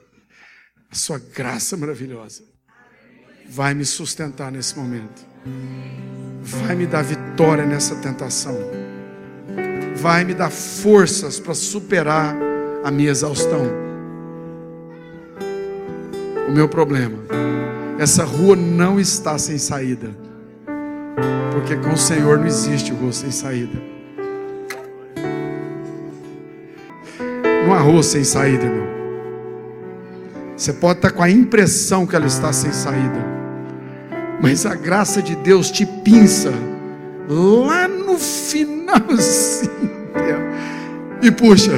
a 0.91 0.95
sua 0.95 1.19
graça 1.19 1.77
maravilhosa 1.77 2.45
vai 3.49 3.75
me 3.75 3.85
sustentar 3.85 4.53
nesse 4.53 4.77
momento. 4.79 5.25
Vai 6.43 6.77
me 6.77 6.87
dar 6.87 7.03
vitória 7.03 7.65
nessa 7.65 7.97
tentação 7.97 8.59
vai 10.05 10.23
me 10.23 10.35
dar 10.35 10.51
forças 10.51 11.41
para 11.41 11.55
superar 11.55 12.37
a 12.85 12.91
minha 12.91 13.11
exaustão. 13.11 13.63
O 16.47 16.53
meu 16.53 16.69
problema, 16.69 17.17
essa 17.99 18.23
rua 18.23 18.55
não 18.55 19.01
está 19.01 19.39
sem 19.39 19.57
saída, 19.57 20.11
porque 21.53 21.75
com 21.77 21.95
o 21.95 21.97
Senhor 21.97 22.39
não 22.39 22.47
existe 22.47 22.93
rua 22.93 23.13
sem 23.15 23.31
saída. 23.31 23.94
Rua 27.79 28.03
sem 28.03 28.25
saída, 28.25 28.65
irmão. 28.65 28.87
Você 30.57 30.73
pode 30.73 30.99
estar 30.99 31.11
com 31.11 31.23
a 31.23 31.31
impressão 31.31 32.07
que 32.07 32.15
ela 32.15 32.27
está 32.27 32.53
sem 32.53 32.73
saída, 32.73 33.25
mas 34.41 34.65
a 34.65 34.75
graça 34.75 35.21
de 35.21 35.35
Deus 35.37 35.71
te 35.71 35.85
pinça 35.85 36.53
lá 37.29 37.89
no 37.89 38.19
finalzinho 38.19 39.71
e 41.23 41.31
puxa. 41.31 41.73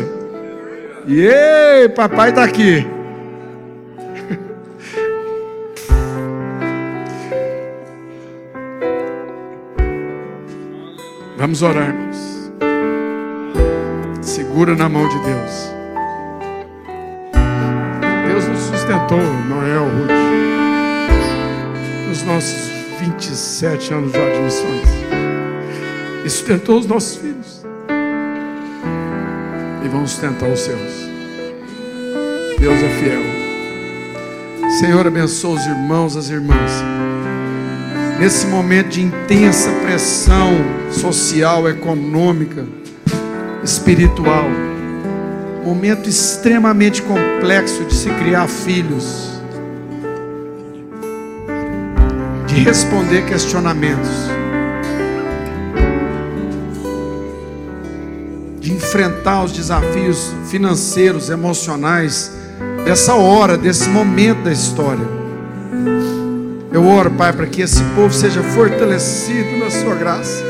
E 1.07 1.21
ei, 1.21 1.89
papai 1.89 2.31
está 2.31 2.45
aqui. 2.45 2.87
Vamos 11.37 11.63
orar, 11.63 11.89
irmãos. 11.89 12.51
Segura 14.21 14.75
na 14.75 14.89
mão 14.89 15.09
de 15.09 15.19
Deus. 15.21 15.76
Sustentou, 18.87 19.19
Noel, 19.49 19.85
Ruth, 19.85 20.11
nos 22.09 22.23
nossos 22.23 22.71
27 23.01 23.93
anos 23.93 24.13
de 24.13 24.19
missões. 24.19 24.89
E 26.25 26.31
sustentou 26.31 26.79
os 26.79 26.87
nossos 26.87 27.17
filhos 27.17 27.67
e 29.85 29.89
vão 29.89 30.07
sustentar 30.07 30.49
os 30.49 30.61
seus. 30.61 31.11
Deus 32.61 32.81
é 32.81 32.89
fiel. 33.01 34.71
Senhor, 34.79 35.05
abençoa 35.05 35.57
os 35.57 35.67
irmãos, 35.67 36.17
as 36.17 36.31
irmãs. 36.31 36.71
Nesse 38.21 38.47
momento 38.47 38.91
de 38.91 39.03
intensa 39.03 39.71
pressão 39.83 40.53
social, 40.93 41.69
econômica, 41.69 42.65
espiritual, 43.65 44.49
momento 45.67 46.09
extremamente 46.09 47.03
complexo 47.03 47.85
de 47.85 47.95
se 47.95 48.09
criar 48.11 48.47
filhos, 48.47 49.33
de 52.47 52.55
responder 52.55 53.27
questionamentos 53.27 54.37
de 58.67 58.73
enfrentar 58.73 59.45
os 59.45 59.53
desafios 59.53 60.35
financeiros, 60.51 61.31
emocionais 61.31 62.33
dessa 62.85 63.15
hora, 63.15 63.57
desse 63.57 63.89
momento 63.89 64.43
da 64.43 64.51
história. 64.51 65.07
Eu 66.73 66.85
oro, 66.85 67.13
Pai, 67.13 67.33
para 67.33 67.47
que 67.47 67.63
esse 67.63 67.81
povo 67.95 68.13
seja 68.13 68.43
fortalecido 68.43 69.57
na 69.59 69.71
Sua 69.71 69.95
graça. 69.95 70.43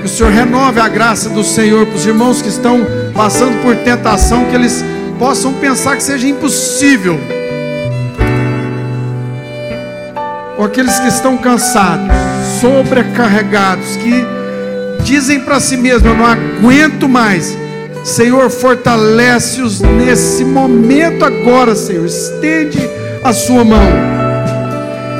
Que 0.00 0.04
o 0.04 0.08
Senhor 0.08 0.30
renove 0.30 0.78
a 0.78 0.88
graça 0.88 1.30
do 1.30 1.42
Senhor 1.42 1.86
para 1.86 1.96
os 1.96 2.04
irmãos 2.04 2.42
que 2.42 2.48
estão 2.48 2.80
passando 3.16 3.60
por 3.62 3.74
tentação, 3.76 4.44
que 4.44 4.54
eles 4.54 4.84
possam 5.18 5.54
pensar 5.54 5.96
que 5.96 6.02
seja 6.02 6.28
impossível. 6.28 7.18
Ou 10.58 10.64
aqueles 10.64 10.98
que 10.98 11.08
estão 11.08 11.36
cansados, 11.36 12.06
sobrecarregados, 12.60 13.96
que 13.96 14.24
dizem 15.02 15.40
para 15.40 15.58
si 15.58 15.76
mesmos: 15.76 16.04
Eu 16.04 16.16
não 16.16 16.26
aguento 16.26 17.08
mais. 17.08 17.56
Senhor, 18.04 18.48
fortalece-os 18.50 19.80
nesse 19.80 20.44
momento 20.44 21.24
agora, 21.24 21.74
Senhor. 21.74 22.06
Estende 22.06 22.78
a 23.24 23.32
sua 23.32 23.64
mão. 23.64 24.16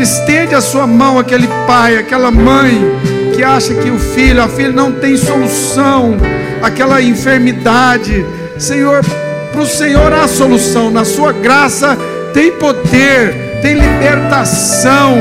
Estende 0.00 0.54
a 0.54 0.60
sua 0.60 0.86
mão 0.86 1.18
aquele 1.18 1.48
pai, 1.66 1.96
aquela 1.96 2.30
mãe 2.30 3.25
que 3.36 3.44
acha 3.44 3.74
que 3.74 3.90
o 3.90 3.98
filho, 3.98 4.42
a 4.42 4.48
filha 4.48 4.72
não 4.72 4.92
tem 4.92 5.16
solução, 5.16 6.16
aquela 6.62 7.02
enfermidade. 7.02 8.24
Senhor, 8.58 9.04
para 9.52 9.60
o 9.60 9.66
Senhor 9.66 10.12
há 10.12 10.26
solução. 10.26 10.90
Na 10.90 11.04
sua 11.04 11.32
graça 11.32 11.96
tem 12.32 12.52
poder, 12.52 13.60
tem 13.62 13.74
libertação, 13.74 15.18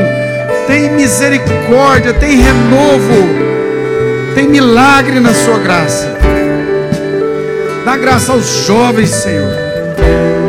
tem 0.66 0.92
misericórdia, 0.92 2.14
tem 2.14 2.38
renovo 2.38 3.46
tem 4.36 4.50
milagre 4.50 5.22
na 5.22 5.34
sua 5.34 5.58
graça. 5.60 6.14
Dá 7.86 7.96
graça 7.96 8.34
aos 8.34 8.66
jovens, 8.66 9.10
Senhor, 9.10 9.50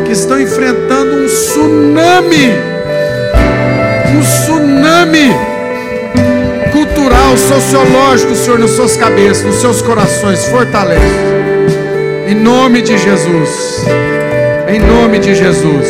que 0.05 0.11
estão 0.13 0.41
enfrentando 0.41 1.23
um 1.23 1.27
tsunami, 1.27 2.53
um 4.13 4.21
tsunami 4.21 5.46
cultural, 7.27 7.37
sociológico, 7.37 8.35
Senhor, 8.35 8.59
nas 8.59 8.71
suas 8.71 8.97
cabeças, 8.97 9.45
nos 9.45 9.57
seus 9.57 9.83
corações. 9.83 10.45
Fortalece. 10.47 11.01
Em 12.27 12.35
nome 12.35 12.83
de 12.83 12.97
Jesus. 12.97 13.85
Em 14.69 14.79
nome 14.79 15.19
de 15.19 15.35
Jesus. 15.35 15.89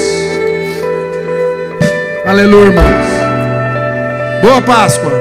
Aleluia, 2.24 2.66
irmãos. 2.66 3.06
Boa 4.42 4.62
Páscoa. 4.62 5.12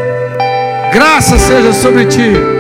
Graça 0.94 1.38
seja 1.38 1.74
sobre 1.74 2.06
ti. 2.06 2.55